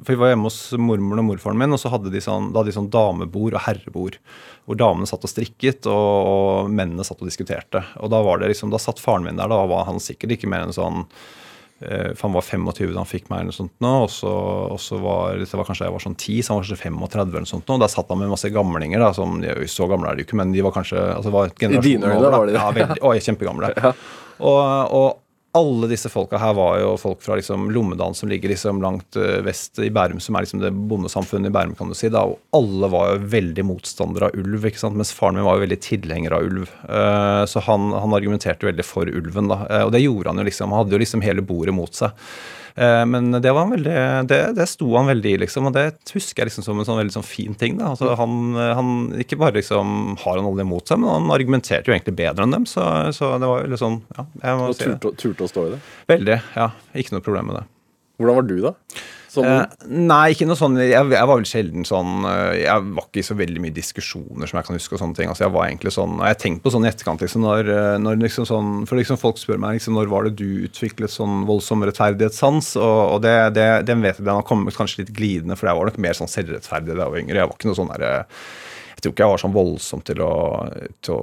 [0.00, 2.60] For vi var hjemme hos mormoren og morfaren min, og så hadde de sånn, da
[2.60, 4.18] hadde de sånn damebord og herrebord.
[4.66, 7.84] Hvor damene satt og strikket, og, og, mennene satt og diskuterte.
[8.02, 9.52] Og da var det liksom, da satt faren min der.
[9.52, 11.04] Da var han sikkert ikke mer enn sånn
[12.14, 14.32] for Han var 25 da han fikk meg, eller noe sånt nå, og så,
[14.74, 17.22] og så var det var kanskje jeg var sånn 10, så han var kanskje 35
[17.24, 17.76] eller noe sånt nå.
[17.76, 19.04] Og der satt han med masse gamlinger.
[19.04, 21.52] da, som, de, Så gamle er de jo ikke, men de var kanskje altså, var
[21.52, 22.58] I dine øyne var de det?
[22.60, 23.72] Ja, veldig, å, kjempegamle.
[23.84, 23.92] ja.
[24.44, 25.20] Og, og,
[25.54, 29.38] alle disse folka her var jo folk fra liksom Lommedalen, som ligger liksom langt uh,
[29.46, 32.10] vest i Bærum, som er liksom det bondesamfunnet i Bærum, kan du si.
[32.10, 34.98] da, Og alle var jo veldig motstandere av ulv, ikke sant?
[34.98, 36.74] mens faren min var jo veldig tilhenger av ulv.
[36.88, 39.62] Uh, så han, han, argumenterte veldig for ulven, da.
[39.70, 40.74] Uh, og det gjorde han jo liksom.
[40.74, 42.26] Han hadde jo liksom hele bordet mot seg.
[42.76, 43.96] Eh, men det var han veldig,
[44.26, 45.68] det, det sto han veldig i, liksom.
[45.70, 47.76] Og det husker jeg liksom som en sånn veldig sånn fin ting.
[47.78, 48.90] da, altså han, han
[49.22, 52.56] Ikke bare liksom har han alle imot seg, men han argumenterte jo egentlig bedre enn
[52.56, 52.66] dem.
[52.66, 52.82] Så,
[53.14, 54.96] så det var jo litt sånn ja, jeg må Og si det.
[54.98, 55.82] turte, turte å stå i det.
[56.16, 56.40] Veldig.
[56.58, 56.70] Ja.
[56.98, 57.66] Ikke noe problem med det.
[58.18, 58.74] Hvordan var du, da?
[59.34, 63.06] Som, Eh, nei, ikke noe sånn jeg, jeg var vel sjelden sånn eh, Jeg var
[63.08, 64.94] ikke i så veldig mye diskusjoner som jeg kan huske.
[64.94, 67.24] og sånne ting, altså Jeg var egentlig sånn, og jeg tenkte på sånn i etterkant
[67.24, 70.36] liksom, når, eh, når liksom sånn, For liksom folk spør meg liksom, når var det
[70.40, 72.74] du utviklet sånn voldsom rettferdighetssans.
[72.80, 75.80] Og, og det, det, den vet jeg den har kommet kanskje litt glidende, for jeg
[75.80, 77.40] var nok mer sånn selvrettferdig da jeg var yngre.
[77.42, 78.44] Jeg var ikke noe sånn der, eh,
[79.04, 80.34] tror ikke jeg var sånn voldsom til å,
[81.04, 81.20] til å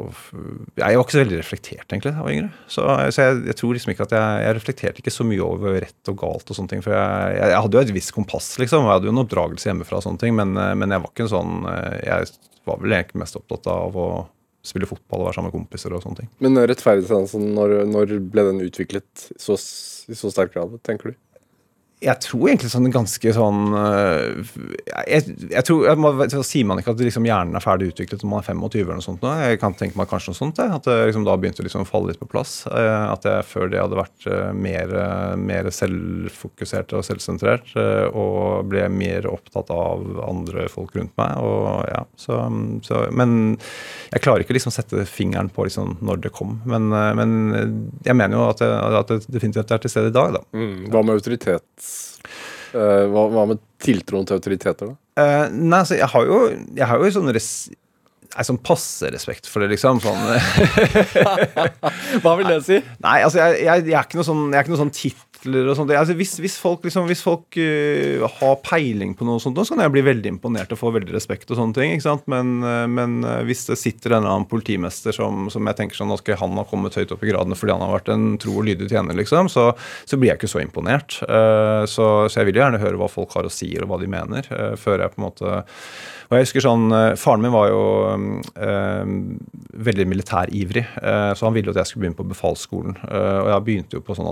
[0.79, 2.49] Jeg var ikke så veldig reflektert, egentlig, da jeg var yngre.
[2.65, 5.79] Så, så jeg, jeg tror liksom ikke at jeg, jeg reflekterte ikke så mye over
[5.83, 6.83] rett og galt og sånne ting.
[6.85, 8.85] For jeg, jeg, hadde jo et visst kompass, liksom.
[8.87, 11.25] Jeg hadde jo en oppdragelse hjemmefra og sånne ting, men, eh, men jeg var ikke
[11.27, 12.31] en sånn eh, Jeg
[12.69, 14.11] var vel egentlig mest opptatt av å
[14.65, 16.29] spille fotball og være sammen med kompiser og sånne ting.
[16.43, 21.19] men rettferdighetssansen, når, når ble den utviklet så, i så sterk grad, tenker du?
[22.01, 24.39] Jeg tror egentlig sånn ganske sånn øh,
[25.05, 28.23] jeg, jeg tror, jeg må, så Sier man ikke at liksom hjernen er ferdig utviklet
[28.23, 29.21] når man er 25 eller noe sånt?
[29.21, 29.33] Nå?
[29.45, 30.61] Jeg kan tenke meg kanskje noe sånt.
[30.65, 32.55] At det liksom da begynte å liksom falle litt på plass.
[32.71, 37.69] eh, At jeg før det hadde vært eh, mer, eh, mer selvfokusert og selvsentrert.
[37.77, 41.37] eh, Og ble mer opptatt av andre folk rundt meg.
[41.37, 42.41] Og, ja, så,
[42.87, 43.37] så, men
[44.11, 46.57] jeg klarer ikke liksom sette fingeren på liksom når det kom.
[46.65, 47.37] Men, eh, men
[48.07, 50.43] jeg mener jo at at det definitivt er til stede i dag, da.
[50.91, 51.90] Hva med autoritet?
[52.71, 54.97] Eh, hva, hva med tiltroen til autoriteter, da?
[55.19, 56.37] Uh, nei, altså, jeg har jo,
[56.77, 57.51] jeg har jo sånn res
[58.31, 59.97] Nei, sånn passe respekt for det, liksom.
[59.99, 60.21] Sånn,
[62.23, 62.77] Hva vil det si?
[63.03, 64.93] nei, altså, jeg, jeg, jeg er ikke noe sånn, jeg er ikke noe sånn
[65.41, 65.91] titler og sånt.
[65.91, 69.83] Altså, hvis, hvis folk, liksom, hvis folk uh, har peiling på noe sånt, så kan
[69.83, 71.93] jeg bli veldig imponert og få veldig respekt og sånne ting.
[71.95, 72.25] ikke sant?
[72.31, 75.97] Men, uh, men uh, hvis det sitter en eller annen politimester som, som jeg tenker
[75.97, 78.57] sånn, okay, han har kommet høyt opp i gradene fordi han har vært en tro
[78.61, 79.71] og lydig tjener, liksom, så,
[80.05, 81.19] så blir jeg ikke så imponert.
[81.21, 84.47] Så, så jeg vil gjerne høre hva folk har å si, og hva de mener,
[84.79, 85.61] før jeg på en måte
[86.31, 87.79] og jeg husker sånn, Faren min var jo
[88.15, 89.09] øh,
[89.83, 92.95] veldig militærivrig, øh, så han ville at jeg skulle begynne på befalsskolen.
[93.03, 94.29] Øh, og jeg begynte jo på sånn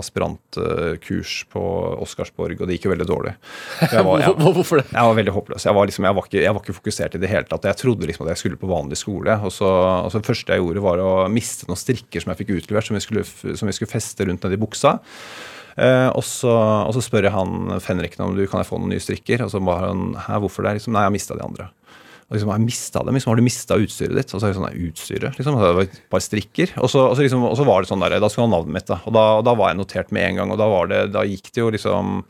[1.00, 1.60] aspirantkurs på
[2.02, 3.34] Oscarsborg, og det gikk jo veldig dårlig.
[3.92, 4.86] Jeg var, jeg, Hvorfor det?
[4.92, 5.64] jeg var veldig håpløs.
[5.64, 7.64] Jeg var, liksom, jeg, var ikke, jeg var ikke fokusert i det hele tatt.
[7.64, 9.36] Jeg trodde liksom at jeg skulle på vanlig skole.
[9.44, 12.42] Og så, og så det første jeg gjorde, var å miste noen strikker som jeg
[12.42, 14.98] fikk utlevert, som vi skulle, som vi skulle feste rundt nedi buksa.
[15.80, 16.52] Eh, og, så,
[16.86, 19.46] og så spør jeg han fenriken om du kan jeg få noen nye strikker.
[19.46, 20.78] Og så bare han Hæ, hvorfor det?
[20.80, 21.70] Liksom, Nei, jeg har mista de andre.
[22.30, 23.16] Liksom, jeg mistet dem?
[23.16, 24.30] Liksom, har du mista utstyret ditt?
[24.30, 25.38] Og så er det sånn, nei, utstyret?
[25.38, 26.74] Liksom, det var et par strikker.
[26.78, 28.60] Og så, og så, liksom, og så var det sånn der, da skulle han ha
[28.60, 29.00] navnet mitt, da.
[29.10, 30.54] Og da, da var jeg notert med en gang.
[30.54, 32.20] Og da, var det, da gikk det jo liksom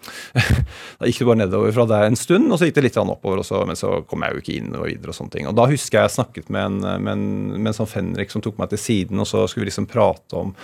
[1.00, 3.42] Da gikk det bare nedover fra der en stund, og så gikk det litt oppover,
[3.46, 5.48] så, men så kom jeg jo ikke inn og videre og sånne ting.
[5.50, 7.28] Og da husker jeg jeg snakket med en, med en,
[7.58, 10.38] med en sånn fenrik som tok meg til siden, og så skulle vi liksom prate
[10.38, 10.54] om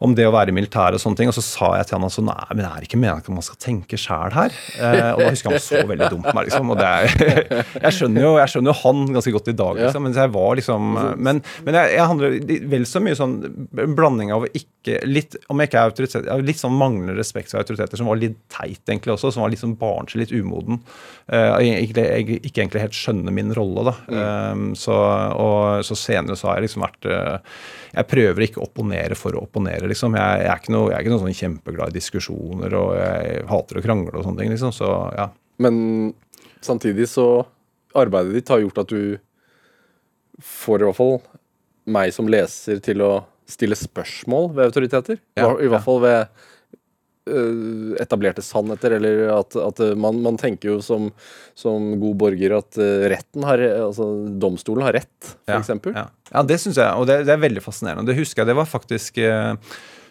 [0.00, 1.30] om det å være i militæret og sånne ting.
[1.30, 3.44] Og så sa jeg til han altså, nei, men det er ikke meningen at man
[3.44, 4.54] skal tenke sjæl her.
[4.80, 6.72] Eh, og da husker jeg han så veldig dumt på meg, liksom.
[6.72, 7.34] Og det er,
[7.84, 10.06] jeg, skjønner jo, jeg skjønner jo han ganske godt i dag, liksom.
[10.06, 10.88] Men jeg var liksom
[11.20, 12.38] Men, men jeg, jeg handler
[12.72, 16.60] vel så mye sånn en blanding av ikke litt Om jeg ikke er autoritet, litt
[16.60, 19.34] sånn manglende respekt for autoriteter, som var litt teit, egentlig også.
[19.34, 20.80] Som var litt sånn barnslig, litt umoden.
[21.28, 23.94] Eh, jeg, jeg ikke egentlig helt skjønner min rolle, da.
[24.08, 24.96] Eh, så,
[25.36, 29.34] og så senere så har jeg liksom vært eh, Jeg prøver ikke å opponere for
[29.34, 30.14] å opponere, liksom.
[30.18, 33.46] Jeg, jeg, er ikke noe, jeg er ikke noe sånn kjempeglad i diskusjoner, og jeg
[33.50, 34.74] hater å krangle og sånne ting, liksom.
[34.76, 35.30] Så ja.
[35.60, 35.80] Men
[36.64, 37.30] samtidig så
[37.98, 39.18] Arbeidet ditt har gjort at du
[40.46, 41.16] får i hvert fall
[41.90, 43.10] meg som leser til å
[43.50, 45.18] stille spørsmål ved autoriteter.
[45.34, 45.86] Ja, I hvert ja.
[45.88, 46.44] fall ved
[48.00, 51.10] etablerte sannheter, eller at, at man, man tenker jo som,
[51.58, 54.06] som god borger at øh, retten har Altså
[54.40, 55.60] domstolen har rett, for Ja.
[55.94, 58.08] Ja, ja det syns jeg, og det, det er veldig fascinerende.
[58.08, 59.52] Det husker jeg, det var faktisk eh,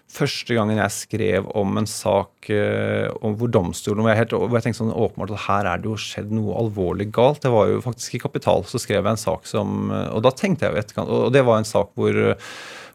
[0.10, 4.58] første gangen jeg skrev om en sak eh, om hvor domstolen hvor jeg, helt, hvor
[4.58, 7.44] jeg tenkte sånn åpenbart at her er det jo skjedd noe alvorlig galt.
[7.46, 10.34] Det var jo faktisk i Kapital, så skrev jeg en sak som eh, Og da
[10.34, 12.22] tenkte jeg jo etterkant Og det var en sak hvor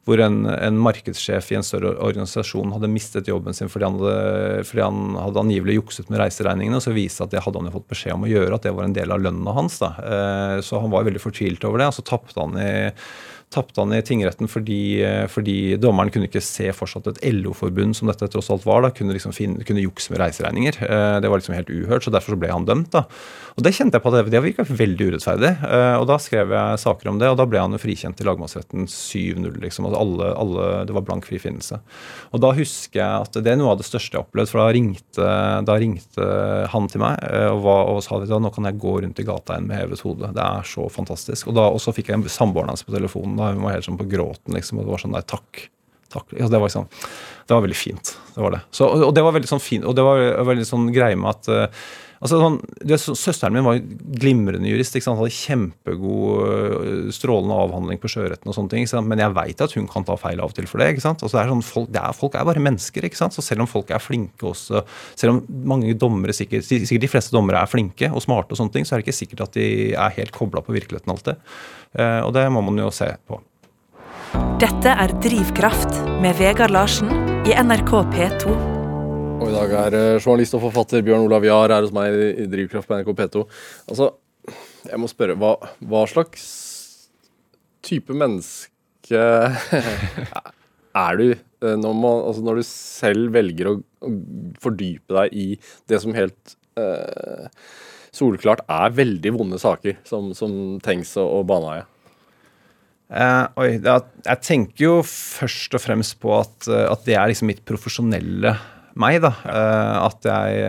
[0.05, 4.65] hvor en, en markedssjef i en større organisasjon hadde mistet jobben sin fordi han hadde,
[4.69, 6.81] fordi han hadde angivelig jukset med reiseregningene.
[6.85, 8.85] Så viste at det hadde han jo fått beskjed om å gjøre, at det var
[8.85, 9.79] en del av lønna hans.
[9.81, 9.95] da.
[10.05, 11.89] Eh, Så han var veldig fortvilt over det.
[11.89, 12.93] og Så tapte han i
[13.55, 18.11] tapte han i tingretten fordi, eh, fordi dommeren kunne ikke se fortsatt et LO-forbund som
[18.11, 20.81] dette tross alt var, da, kunne liksom finne, kunne jukse med reiseregninger.
[20.83, 22.91] Eh, Det var liksom helt uhørt, så derfor så ble han dømt.
[22.91, 23.05] da.
[23.57, 25.53] Og Det kjente jeg på, at det, virka veldig urettferdig.
[25.63, 28.25] Eh, Og Da skrev jeg saker om det, og da ble han jo frikjent i
[28.25, 29.61] lagmannsretten 7-0.
[29.61, 31.81] liksom, altså alle, alle, Det var blank frifinnelse.
[32.33, 34.59] Og da husker jeg at det er noe av det største jeg har opplevd, for
[34.59, 38.79] da ringte, da ringte han til meg og, var, og sa at nå kan jeg
[38.79, 40.33] gå rundt i gata igjen med hevet hode.
[40.35, 41.49] Det er så fantastisk.
[41.49, 43.37] Og da og så fikk jeg samboeren hans på telefonen.
[43.37, 44.81] da Hun var helt sånn på gråten, liksom.
[44.81, 45.67] Og det var sånn nei, takk.
[46.13, 46.33] takk.
[46.33, 46.89] ja, det, var liksom,
[47.45, 48.15] det var veldig fint.
[48.35, 48.63] Det var det.
[48.71, 51.31] Så, og, og det var veldig sånn fint, og det var veldig sånn greie med
[51.35, 51.85] at uh,
[52.25, 53.81] altså sånn, det, Søsteren min var
[54.21, 54.97] glimrende jurist.
[54.97, 58.49] ikke sant, Hadde kjempegod, øh, strålende avhandling på sjøretten.
[58.49, 60.79] og sånne ting, Men jeg veit at hun kan ta feil av og til for
[60.79, 60.95] det.
[60.95, 63.05] ikke sant, altså det er sånn, folk, det er, folk er bare mennesker.
[63.05, 64.83] ikke sant, så Selv om folk er flinke også,
[65.15, 68.73] selv om mange dommere, sikkert, sikkert de fleste dommere er flinke og smarte, og sånne
[68.73, 71.37] ting, så er det ikke sikkert at de er helt kobla på virkeligheten alltid.
[71.99, 73.41] Uh, og det må man jo se på.
[74.59, 77.11] Dette er Drivkraft med Vegard Larsen
[77.47, 78.74] i NRK P2.
[79.35, 82.47] Og i dag er eh, journalist og forfatter Bjørn Olav Jahr her hos meg i
[82.51, 83.43] Drivkraft på NRK P2.
[83.91, 84.11] Altså,
[84.87, 86.45] jeg må spørre, hva, hva slags
[87.85, 89.23] type menneske
[91.05, 93.75] er du eh, når, man, altså når, du selv velger å,
[94.63, 95.47] fordype deg i
[95.91, 97.49] det som helt eh,
[98.15, 101.89] solklart er veldig vonde saker, som, som Tengs og, og Baneheia?
[103.15, 107.51] Uh, oi, er, jeg tenker jo først og fremst på at, at det er liksom
[107.51, 108.55] mitt profesjonelle
[109.01, 109.21] meg.
[109.25, 110.67] da, uh, at jeg,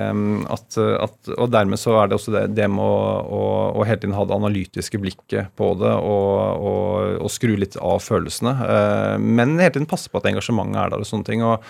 [0.55, 3.43] at, at, Og dermed så er det også det, det med å, å,
[3.75, 8.01] å, hele tiden ha det analytiske blikket på det og, og, og skru litt av
[8.05, 8.55] følelsene.
[8.61, 11.45] Uh, men hele tiden passe på at engasjementet er der og sånne ting.
[11.45, 11.63] og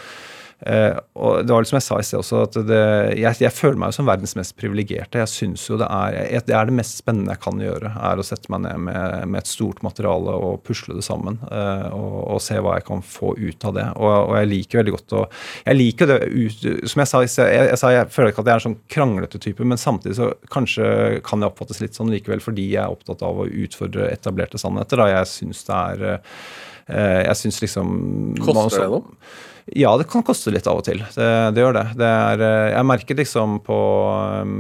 [0.64, 2.82] og det var som jeg sa i sted også, at det,
[3.20, 5.20] jeg, jeg, føler meg jo som verdens mest privilegerte.
[5.20, 8.22] Jeg syns jo det er, jeg, det er det mest spennende jeg kan gjøre, er
[8.22, 11.41] å sette meg ned med, med et stort materiale og pusle det sammen.
[11.51, 13.86] Uh, og, og, se hva jeg kan få ut av det.
[13.99, 15.24] Og, og jeg liker veldig godt å
[15.66, 18.53] Jeg liker det ut Som jeg sa i sted, jeg, jeg føler ikke at jeg
[18.53, 20.86] er en sånn kranglete type, men samtidig så kanskje
[21.26, 25.01] kan jeg oppfattes litt sånn likevel fordi jeg er opptatt av å utfordre etablerte sannheter.
[25.01, 27.91] da Jeg syns det er uh, Jeg syns liksom
[28.39, 29.20] Koster det noe?
[29.74, 30.99] Ja, det kan koste litt av og til.
[31.16, 31.86] Det, det gjør det.
[31.97, 33.80] det er, eh, jeg merker liksom på,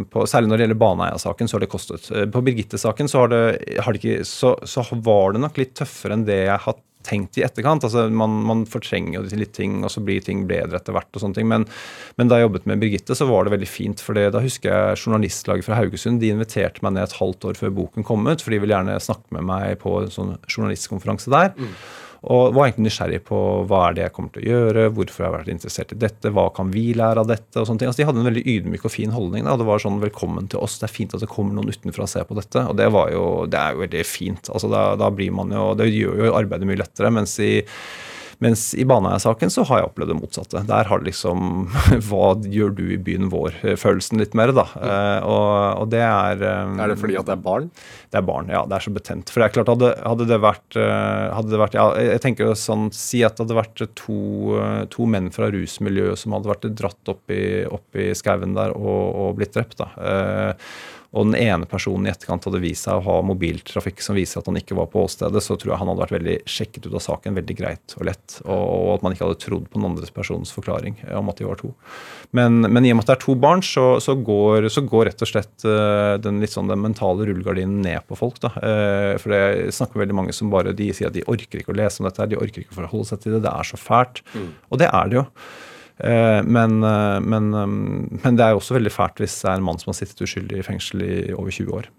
[0.09, 2.07] på, Særlig når det gjelder Baneheia-saken, så har det kostet.
[2.09, 3.27] Eh, på Birgitte-saken så,
[4.25, 7.85] så, så, var det nok litt tøffere enn det jeg har tenkt i etterkant.
[7.85, 11.11] altså Man, man fortrenger jo litt ting, og så blir ting bedre etter hvert.
[11.13, 11.67] og sånne ting, men,
[12.17, 14.01] men, da jeg jobbet med Birgitte, så var det veldig fint.
[14.01, 17.77] for Da husker jeg journalistlaget fra Haugesund de inviterte meg ned et halvt år før
[17.77, 21.53] boken kom ut, for de ville gjerne snakke med meg på en sånn journalistkonferanse der.
[21.53, 21.77] Mm.
[22.25, 25.29] Og var egentlig nysgjerrig på hva er det jeg kommer til å gjøre, hvorfor jeg
[25.29, 27.59] har vært interessert i dette, hva kan vi lære av dette?
[27.61, 27.91] og sånne ting.
[27.91, 29.45] Altså, De hadde en veldig ydmyk og fin holdning.
[29.45, 29.57] Da.
[29.61, 32.09] Det var sånn 'velkommen til oss', det er fint at det kommer noen utenfra og
[32.09, 32.65] ser på dette.
[32.65, 34.49] Og det, var jo, det er jo veldig fint.
[34.49, 37.11] Altså, da, da blir man jo, Det gjør jo arbeidet mye lettere.
[37.11, 37.63] mens i
[38.43, 40.63] mens i Baneheia-saken så har jeg opplevd det motsatte.
[40.67, 41.67] Der har det liksom
[42.07, 44.65] Hva gjør du i byen vår-følelsen litt mer, da.
[44.75, 47.69] Uh, og, og, det er um, Er det fordi at det er barn?
[48.11, 48.63] Det er barn, ja.
[48.69, 49.31] Det er så betent.
[49.31, 52.49] For det er klart, hadde, hadde det vært, uh, hadde det vært ja, Jeg tenker
[52.49, 54.19] jo sånn Si at det hadde vært to,
[54.91, 59.01] to menn fra rusmiljøet som hadde vært dratt opp i, opp i skauen der og,
[59.09, 60.57] og, blitt drept, da
[61.11, 64.49] og den ene personen i etterkant hadde vist seg å ha mobiltrafikk som viser at
[64.49, 67.03] han ikke var på åstedet, så tror jeg han hadde vært veldig sjekket ut av
[67.05, 68.39] saken veldig greit og lett.
[68.43, 71.59] Og, at man ikke hadde trodd på den andre personens forklaring om at de var
[71.61, 71.71] to.
[72.35, 75.09] Men, men i og med at det er to barn, så, så, går, så går,
[75.09, 78.41] rett og slett uh, den sånn den mentale rullegardinen ned på folk.
[78.43, 78.51] da.
[78.59, 81.73] Uh, for jeg snakker med veldig mange som bare de sier at de orker ikke
[81.73, 83.71] å lese om dette, her, de orker ikke å forholde seg til det, det er
[83.71, 84.21] så fælt.
[84.35, 84.51] Mm.
[84.69, 85.25] Og det er det jo.
[85.99, 87.67] Eh, men, eh, men, eh,
[88.23, 90.25] men, det er jo også veldig fælt hvis det er en mann som har sittet
[90.27, 91.91] uskyldig i fengsel i over 20 år.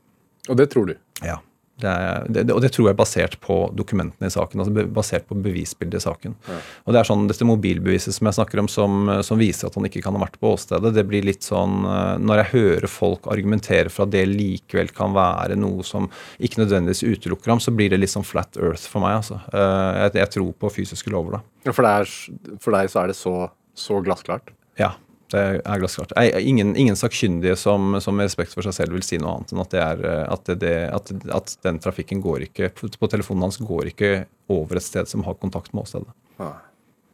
[0.51, 0.99] Og det tror du?
[1.25, 1.41] Ja.
[1.77, 4.63] Det er, det, og det tror jeg er basert på dokumentene i saken.
[4.63, 6.37] altså Basert på bevisbildet i saken.
[6.49, 6.61] Ja.
[6.87, 9.85] Og det er sånn, Dette mobilbeviset som jeg snakker om, som, som, viser at han
[9.85, 11.85] ikke kan ha vært på åstedet, det blir litt sånn
[12.25, 16.09] Når jeg hører folk argumentere for at det likevel kan være noe som
[16.41, 19.21] ikke nødvendigvis utelukker ham, så blir det litt sånn flat earth for meg.
[19.21, 19.43] altså.
[19.53, 21.45] Jeg, jeg tror på fysiske lover, da.
[21.69, 22.09] Ja, for, er,
[22.57, 23.37] for deg så er det så
[23.77, 24.53] så glassklart?
[24.81, 24.95] Ja,
[25.33, 26.15] det er glassklart.
[26.41, 29.63] Ingen, ingen sakkyndige som, som, med respekt for seg selv vil si noe annet enn
[29.63, 33.93] at, det er, at, det, at, at, den trafikken går ikke på telefonen hans går
[33.93, 34.13] ikke
[34.53, 36.13] over et sted som har kontakt med åstedet.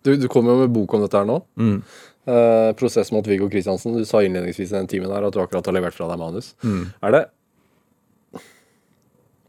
[0.02, 1.38] Du, du kommer jo med bok om dette her nå.
[1.58, 1.78] Mm.
[2.24, 3.96] Eh, prosess mot Viggo Kristiansen.
[3.98, 6.52] Du sa innledningsvis i den timen her at du akkurat har levert fra deg manus.
[6.62, 6.90] Mm.
[7.02, 7.22] Er det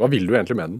[0.01, 0.79] Hva vil du egentlig med den?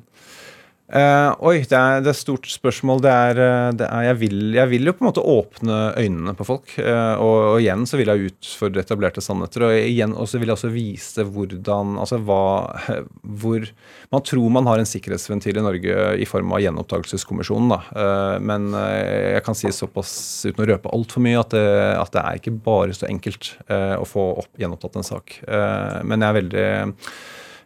[0.94, 3.00] Uh, oi, det er, et stort spørsmål.
[3.02, 6.36] Det er, eh, det er jeg, vil, jeg, vil, jo på en måte åpne øynene
[6.38, 6.76] på folk.
[6.78, 9.66] Uh, og, og, igjen så vil jeg utfordre etablerte sannheter.
[9.66, 12.44] Og igjen så vil jeg også vise hvordan Altså hva
[13.42, 13.66] Hvor
[14.14, 17.82] Man tror man har en sikkerhetsventil i Norge i form av gjenopptakelseskommisjonen, da.
[17.98, 20.14] Uh, men jeg kan si såpass
[20.46, 21.68] uten å røpe altfor mye at det,
[21.98, 25.40] at det er ikke bare så enkelt å få opp, gjenopptatt en sak.
[26.06, 26.68] men jeg er veldig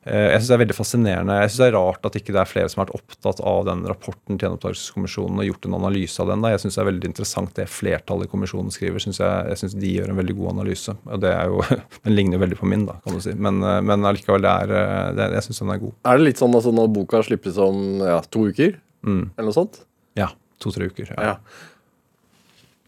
[0.07, 1.37] jeg synes Det er veldig fascinerende.
[1.41, 3.59] Jeg synes Det er rart at ikke det er flere som har vært opptatt av
[3.67, 6.45] den rapporten til Gjenopptakelseskommisjonen og gjort en analyse av den.
[6.45, 6.51] da.
[6.53, 9.03] Jeg synes Det er veldig interessant det flertallet i kommisjonen skriver.
[9.03, 10.97] Synes jeg, jeg synes De gjør en veldig god analyse.
[11.05, 11.61] og det er jo,
[12.05, 13.35] Den ligner jo veldig på min, da, kan du si.
[13.35, 15.95] Men, eh, men allikevel, det er, eh, det, jeg syns den er god.
[16.03, 18.79] Er det litt sånn altså når boka slippes om ja, to uker?
[19.07, 19.23] Mm.
[19.35, 19.81] Eller noe sånt?
[20.17, 20.31] Ja.
[20.63, 21.13] To-tre uker.
[21.15, 21.33] ja.
[21.33, 21.39] ja.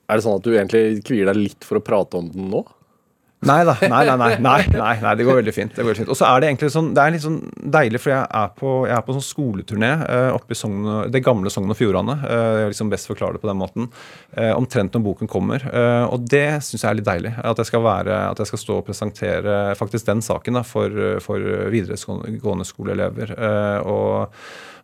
[0.09, 2.63] Er det sånn at du egentlig kvier deg litt for å prate om den nå?
[3.47, 3.73] Nei da.
[3.79, 5.71] Nei, nei, nei, nei, nei, nei, det går veldig fint.
[5.71, 6.11] det går veldig fint.
[6.11, 7.37] Og så er det egentlig sånn, det er litt sånn
[7.71, 11.21] deilig, for jeg er på, jeg er på sånn skoleturné uh, oppe i Sogn, det
[11.23, 12.17] gamle Sogn og Fjordane.
[12.25, 13.87] Uh, jeg liksom best forklare det på den måten.
[14.35, 15.63] Uh, omtrent når boken kommer.
[16.11, 17.31] Og det syns jeg er litt deilig.
[17.39, 20.99] At jeg skal være, at jeg skal stå og presentere faktisk den saken da, for,
[21.23, 23.37] for videregående skoleelever.
[23.87, 24.35] og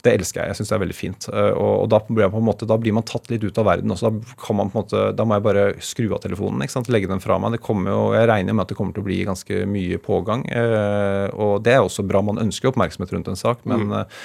[0.06, 0.52] det elsker jeg.
[0.52, 1.28] Jeg syns det er veldig fint.
[1.32, 2.00] Eh, og, og da,
[2.40, 3.94] måte, da, blir man tatt litt ut av verden.
[3.94, 4.12] Også.
[4.12, 6.64] Da, kan man på en måte, da må jeg bare skru av telefonen.
[6.66, 6.92] ikke sant?
[6.94, 7.58] Legge den fra meg.
[7.58, 10.46] Det kommer jo, Jeg regner med at det kommer til å bli ganske mye pågang.
[10.50, 12.24] Eh, og det er også bra.
[12.26, 13.66] Man ønsker oppmerksomhet rundt en sak.
[13.66, 13.98] men mm.
[14.02, 14.22] Eh,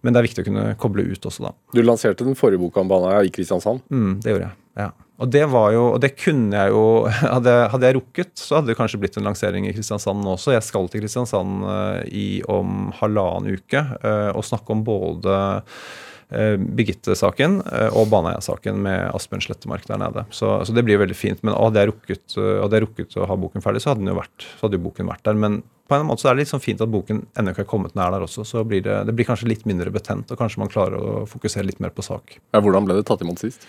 [0.00, 1.50] men det er viktig å kunne koble ut også, da.
[1.76, 3.82] Du lanserte den forrige boka om Baneheia i Kristiansand.
[3.92, 4.56] Mm, det gjorde jeg.
[4.80, 4.86] ja.
[5.20, 6.84] Og det var jo, og det kunne jeg jo
[7.34, 10.54] Hadde, hadde jeg rukket, så hadde det kanskje blitt en lansering i Kristiansand også.
[10.56, 16.56] Jeg skal til Kristiansand uh, i om halvannen uke uh, og snakke om både uh,
[16.60, 17.58] Birgitte-saken
[17.90, 20.24] og Baneheia-saken med Asbjørn Slettemark der nede.
[20.30, 21.42] Så, så, det blir veldig fint.
[21.42, 24.46] Men hadde jeg, rukket, hadde jeg rukket å ha boken ferdig, så hadde, jo vært,
[24.46, 25.40] så hadde jo boken vært der.
[25.42, 25.60] Men
[25.90, 27.96] på en måte så er det litt sånn fint at boken ennå ikke har kommet
[27.98, 28.46] nær der også.
[28.46, 31.66] Så blir det, det blir kanskje litt mindre betent, og kanskje man klarer å fokusere
[31.66, 32.38] litt mer på sak.
[32.54, 33.66] Ja, hvordan ble det tatt imot sist?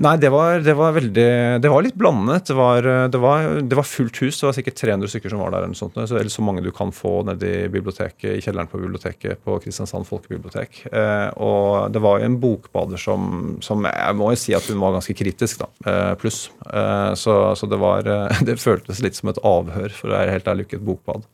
[0.00, 1.26] Nei, det var, det var, veldig
[1.60, 2.46] Det var litt blandet.
[2.48, 4.38] Det var, det, var, det var, fullt hus.
[4.40, 5.66] Det var sikkert 300 stykker som var der.
[5.66, 8.80] eller sånt, så, eller så mange du kan få nede i biblioteket, i kjelleren på
[8.80, 10.80] biblioteket på Kristiansand folkebibliotek.
[10.92, 14.80] Eh, og det var jo en bokbader som, som, Jeg må jo si at hun
[14.82, 15.70] var ganske kritisk, da.
[15.92, 16.46] Eh, pluss.
[16.66, 18.08] Eh, så, så, det var
[18.48, 21.28] Det føltes litt som et avhør, for å være helt ærlig, ikke et bokbad.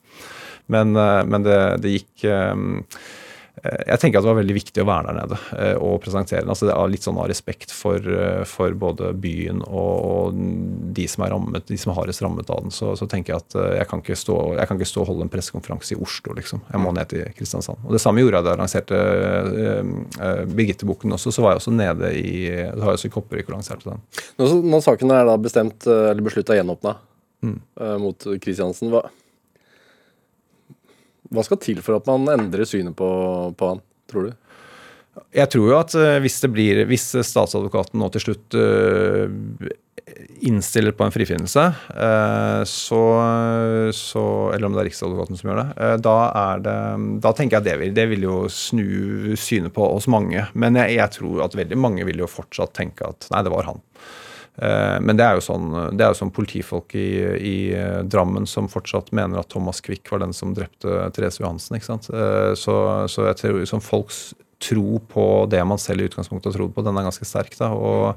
[0.68, 3.27] Men, eh, men det, gikk eh, Eh,
[3.62, 6.52] jeg tenker at det var veldig viktig å være der nede eh, og presentere den.
[6.52, 10.36] altså det er Litt sånn av respekt for, eh, for, både byen og
[10.96, 12.72] de som er rammet, de som er hardest rammet av den.
[12.74, 15.26] Så, så, tenker jeg at jeg kan ikke stå, jeg kan ikke stå og holde
[15.26, 16.62] en pressekonferanse i Oslo, liksom.
[16.70, 17.82] Jeg må ned til Kristiansand.
[17.84, 21.32] Og Det samme gjorde jeg da jeg lanserte uh, Birgitte-boken også.
[21.34, 24.02] Så var jeg også nede i Da har jeg også i Kopervik og lanserte den.
[24.40, 26.94] Når, når saken er da bestemt, eller beslutta gjenåpna
[27.44, 27.59] mm.
[27.82, 29.09] uh, mot Kristiansen, hva
[31.34, 33.08] hva skal til for at man endrer synet på,
[33.58, 34.36] på han, tror du?
[35.34, 39.26] Jeg tror jo at uh, hvis blir, hvis statsadvokaten nå til slutt uh,
[40.46, 43.02] innstiller på en frifinnelse, uh, så,
[43.94, 44.24] så,
[44.54, 45.90] Eller om det er Riksadvokaten som gjør det.
[46.06, 46.16] da
[46.62, 46.76] det
[47.24, 50.46] Da tenker jeg det vil, det vil jo snu synet på oss mange.
[50.54, 53.68] Men jeg, jeg, tror at veldig mange vil jo fortsatt tenke at nei, det var
[53.72, 53.82] han.
[54.59, 58.70] Eh, men det er jo sånn, er jo sånn politifolk i, i, eh, Drammen som
[58.70, 61.78] fortsatt mener at Thomas Quick var den som drepte Therese Johansen.
[61.78, 62.11] ikke sant?
[62.11, 62.76] Eh, så,
[63.11, 64.32] så jeg tror som folks
[64.62, 67.54] tro på det man selv i utgangspunktet har trodd på, den er ganske sterk.
[67.59, 68.16] da, og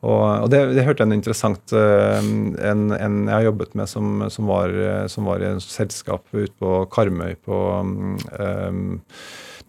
[0.00, 2.54] og, og det, det, hørte jeg en interessant en,
[2.96, 4.72] en, jeg har jobbet med, som, som, var,
[5.12, 8.14] som var i et selskap ute på Karmøy på um,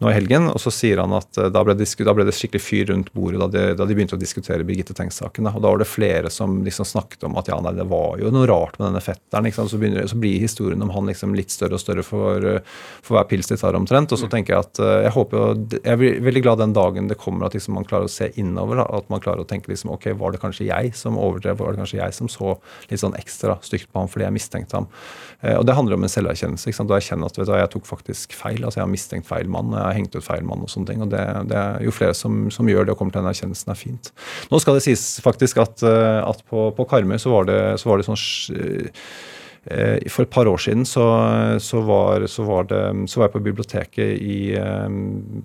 [0.01, 0.49] nå i helgen.
[0.51, 3.11] Og så sier han at eh, da ble, det, da ble det skikkelig fyr rundt
[3.15, 5.49] bordet da de, da de begynte å diskutere Birgitte Tengs-saken.
[5.51, 8.31] Og da var det flere som liksom snakket om at ja, nei, det var jo
[8.33, 9.47] noe rart med denne fetteren.
[9.47, 9.69] Liksom.
[9.71, 12.47] Så, begynner, så, blir historien om han liksom litt større og større for,
[13.05, 14.11] for hver pils de tar omtrent.
[14.11, 14.33] Og så mm.
[14.35, 15.47] tenker jeg at eh, jeg håper jo,
[15.77, 18.83] jeg er veldig glad den dagen det kommer at liksom man klarer å se innover.
[18.83, 21.59] At man klarer å tenke liksom ok, var det kanskje jeg som overdrev?
[21.61, 22.55] Var det kanskje jeg som så
[22.89, 24.89] litt sånn ekstra stygt på ham fordi jeg mistenkte ham?
[25.41, 26.69] Eh, og det handler om en selverkjennelse.
[26.69, 26.91] ikke sant?
[26.91, 28.61] Da jeg kjenner at vet du, jeg tok faktisk feil.
[28.63, 29.73] altså Jeg har mistenkt feil mann.
[29.73, 31.03] jeg har hengt ut feil mann og sånne ting.
[31.03, 33.73] og det, det er Jo flere som, som, gjør det og kommer til den erkjennelsen,
[33.73, 34.11] er fint.
[34.51, 37.91] Nå skal det sies faktisk at, eh, at på, på Karmøy så var det, så
[37.91, 38.19] var det sånn
[39.61, 41.03] for et par år siden så,
[41.61, 44.95] så, var, så, var, det, så var, jeg på biblioteket i, eh,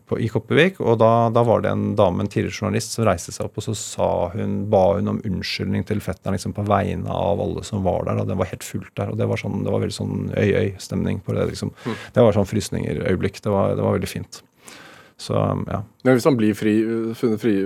[0.08, 0.80] på, i Kopervik.
[0.80, 3.66] Og da, da, var det en dame, en tidligere journalist, som reiste seg opp og
[3.66, 7.84] så sa hun, ba hun om unnskyldning til fetteren liksom, på vegne av alle som
[7.84, 8.22] var der.
[8.22, 9.12] Og det var helt fullt der.
[9.12, 11.50] Og det var, sånn, det var veldig sånn øy-øy-stemning på det.
[11.52, 11.76] liksom.
[11.84, 12.02] Mm.
[12.16, 13.42] Det var sånn frysninger-øyeblikk.
[13.44, 14.40] Det, det, var veldig fint.
[15.20, 15.36] Så,
[15.68, 15.84] ja.
[16.08, 16.78] Men hvis han blir fri,
[17.20, 17.58] funnet fri,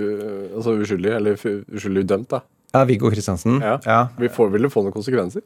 [0.50, 2.42] altså uskyldig, eller uskyldig dømt, da?
[2.72, 3.58] Ja, Viggo Kristiansen.
[3.60, 3.80] Ja.
[3.84, 4.08] ja.
[4.18, 5.42] Vi får, vil det få noen konsekvenser?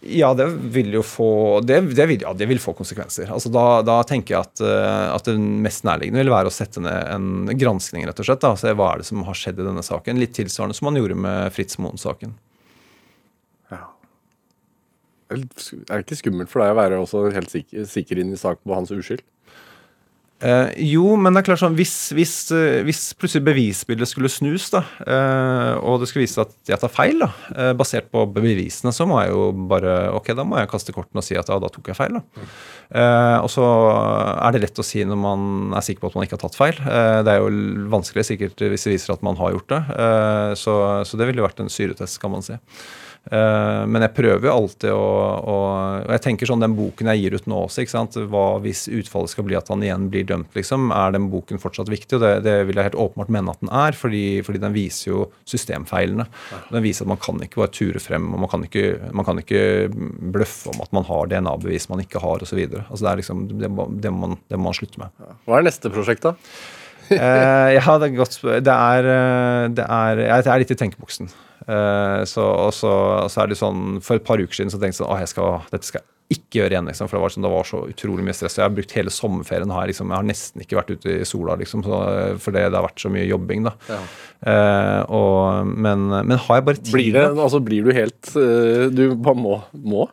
[0.00, 3.30] Ja, det vil jo få Det, det, vil, ja, det vil, få konsekvenser.
[3.34, 6.82] Altså, da, da tenker jeg at, uh, at, det mest nærliggende vil være å sette
[6.82, 8.42] ned en granskning, rett og slett.
[8.42, 8.56] Da.
[8.58, 10.18] Se hva er det som har skjedd i denne saken.
[10.18, 12.34] Litt tilsvarende som man gjorde med Fritz Moen-saken.
[13.70, 13.84] Ja.
[15.30, 18.74] Er det ikke skummelt for deg å være helt sikker, sikker inn i saken på
[18.80, 19.22] hans uskyld?
[20.44, 24.66] Eh, jo, men det er klart sånn, hvis, hvis, eh, hvis plutselig bevisbildet skulle snus,
[24.74, 28.26] da, eh, og det skulle vise seg at jeg tar feil, da, eh, basert på
[28.34, 31.48] bevisene, så må jeg jo bare Ok, da må jeg kaste kortene og si at
[31.48, 32.18] ja, da tok jeg feil.
[32.18, 32.44] da.
[32.94, 36.26] Eh, og så er det lett å si når man er sikker på at man
[36.26, 36.76] ikke har tatt feil.
[36.84, 39.82] Eh, det er jo vanskelig sikkert hvis det viser at man har gjort det.
[40.60, 40.76] så,
[41.06, 42.58] så det ville vært en syretest, kan man si.
[43.24, 45.04] Eh, men jeg prøver jo alltid å,
[45.48, 45.54] å
[46.04, 48.18] Og jeg tenker sånn den boken jeg gir ut nå også, ikke sant?
[48.28, 50.90] hva hvis utfallet skal bli at han igjen blir dømt, liksom?
[50.92, 52.18] Er den boken fortsatt viktig?
[52.18, 55.10] Og det, det vil jeg helt åpenbart mene at den er, fordi, fordi den viser
[55.10, 56.28] jo systemfeilene.
[56.68, 59.40] Den viser at man kan ikke bare ture frem, og man kan ikke, man kan
[59.40, 59.64] ikke
[60.34, 62.60] bløffe om at man har DNA-bevis man ikke har, osv.
[62.84, 63.72] Altså det er liksom, det,
[64.04, 65.28] det, må man, det må man slutte med.
[65.48, 66.36] Hva er neste prosjekt, da?
[67.12, 71.28] Eh, ja, det er godt Det er, eh, det er Jeg er litt i tenkeboksen.
[71.64, 72.92] Eh, så, og så,
[73.32, 75.62] så er det sånn For et par uker siden så tenkte jeg sånn jeg skal,
[75.72, 77.08] dette skal jeg ikke gjøre igjen, liksom.
[77.08, 78.56] For det var, sånn, det var så utrolig mye stress.
[78.58, 80.10] Jeg har brukt hele sommerferien her, liksom.
[80.10, 81.84] Jeg har nesten ikke vært ute i sola, liksom.
[81.84, 82.00] Så,
[82.42, 83.74] fordi det har vært så mye jobbing, da.
[83.92, 84.00] Ja.
[84.50, 88.88] Eh, og, men, men har jeg bare tid Blir, det, altså, blir du helt eh,
[88.92, 89.58] Du bare må?
[89.72, 90.08] må?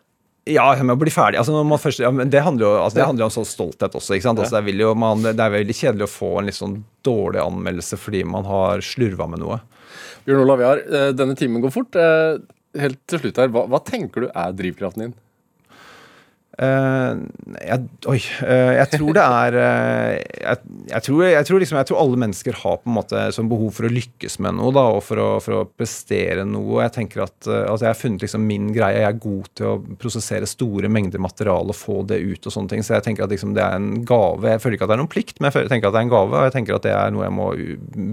[0.49, 1.37] Ja, med å bli ferdig.
[1.37, 4.15] Altså, først, ja, men det handler jo altså, det handler jo om sånn stolthet også.
[4.15, 4.41] ikke sant?
[4.41, 7.99] Altså, det, jo, man, det er veldig kjedelig å få en litt sånn dårlig anmeldelse
[8.01, 9.61] fordi man har slurva med noe.
[10.25, 11.95] Bjørn Olav Jahr, eh, denne timen går fort.
[11.95, 12.39] Eh,
[12.79, 15.15] Helt til slutt her, hva, hva tenker du er drivkraften din?
[16.59, 17.11] Eh,
[17.63, 18.17] jeg, oi.
[18.43, 20.57] uh, jeg tror det er uh, jeg,
[20.89, 23.71] jeg, tror, jeg, tror liksom, jeg tror alle mennesker har på en måte sånn behov
[23.77, 26.81] for å lykkes med noe da, og for å, for å prestere noe.
[26.83, 28.99] Jeg tenker at eh, altså, jeg har funnet liksom min greie.
[28.99, 32.43] Jeg er god til å prosessere store mengder materiale og få det ut.
[32.43, 34.51] og sånne ting, Så jeg tenker at liksom, det er en gave.
[34.51, 36.15] Jeg føler ikke at det er noen plikt, men jeg tenker at det er en
[36.15, 37.49] gave, og jeg tenker at det er noe jeg må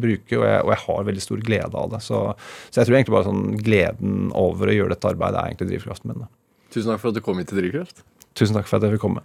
[0.05, 2.03] bruke, og jeg, og har veldig stor glede av det.
[2.07, 2.23] Så,
[2.71, 6.13] så jeg tror egentlig bare sånn gleden over å gjøre dette arbeidet er egentlig drivkraften
[6.13, 6.23] min.
[6.27, 6.31] da.
[6.75, 8.05] Tusen takk for at du kom hit til Drivkraft.
[8.39, 9.25] Tusen takk for at jeg fikk komme.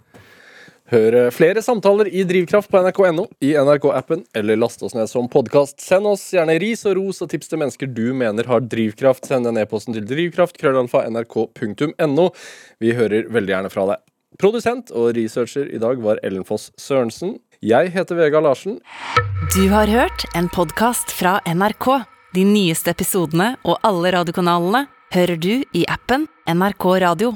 [0.92, 5.30] Hør eh, flere samtaler i Drivkraft på nrk.no, i NRK-appen, eller last oss ned som
[5.32, 5.78] podkast.
[5.80, 9.24] Send oss gjerne ris og ros og tips til mennesker du mener har drivkraft.
[9.30, 12.28] Send den e-posten til drivkraft, krøllalfa, nrk.no.
[12.84, 14.02] Vi hører veldig gjerne fra deg.
[14.40, 17.38] Produsent og researcher i dag var Ellen Foss Sørensen.
[17.64, 18.80] Jeg heter Vegard Larsen.
[19.54, 21.88] Du har hørt en podkast fra NRK.
[22.34, 24.84] De nyeste episodene og alle radiokanalene
[25.14, 27.32] hører du i appen NRK Radio.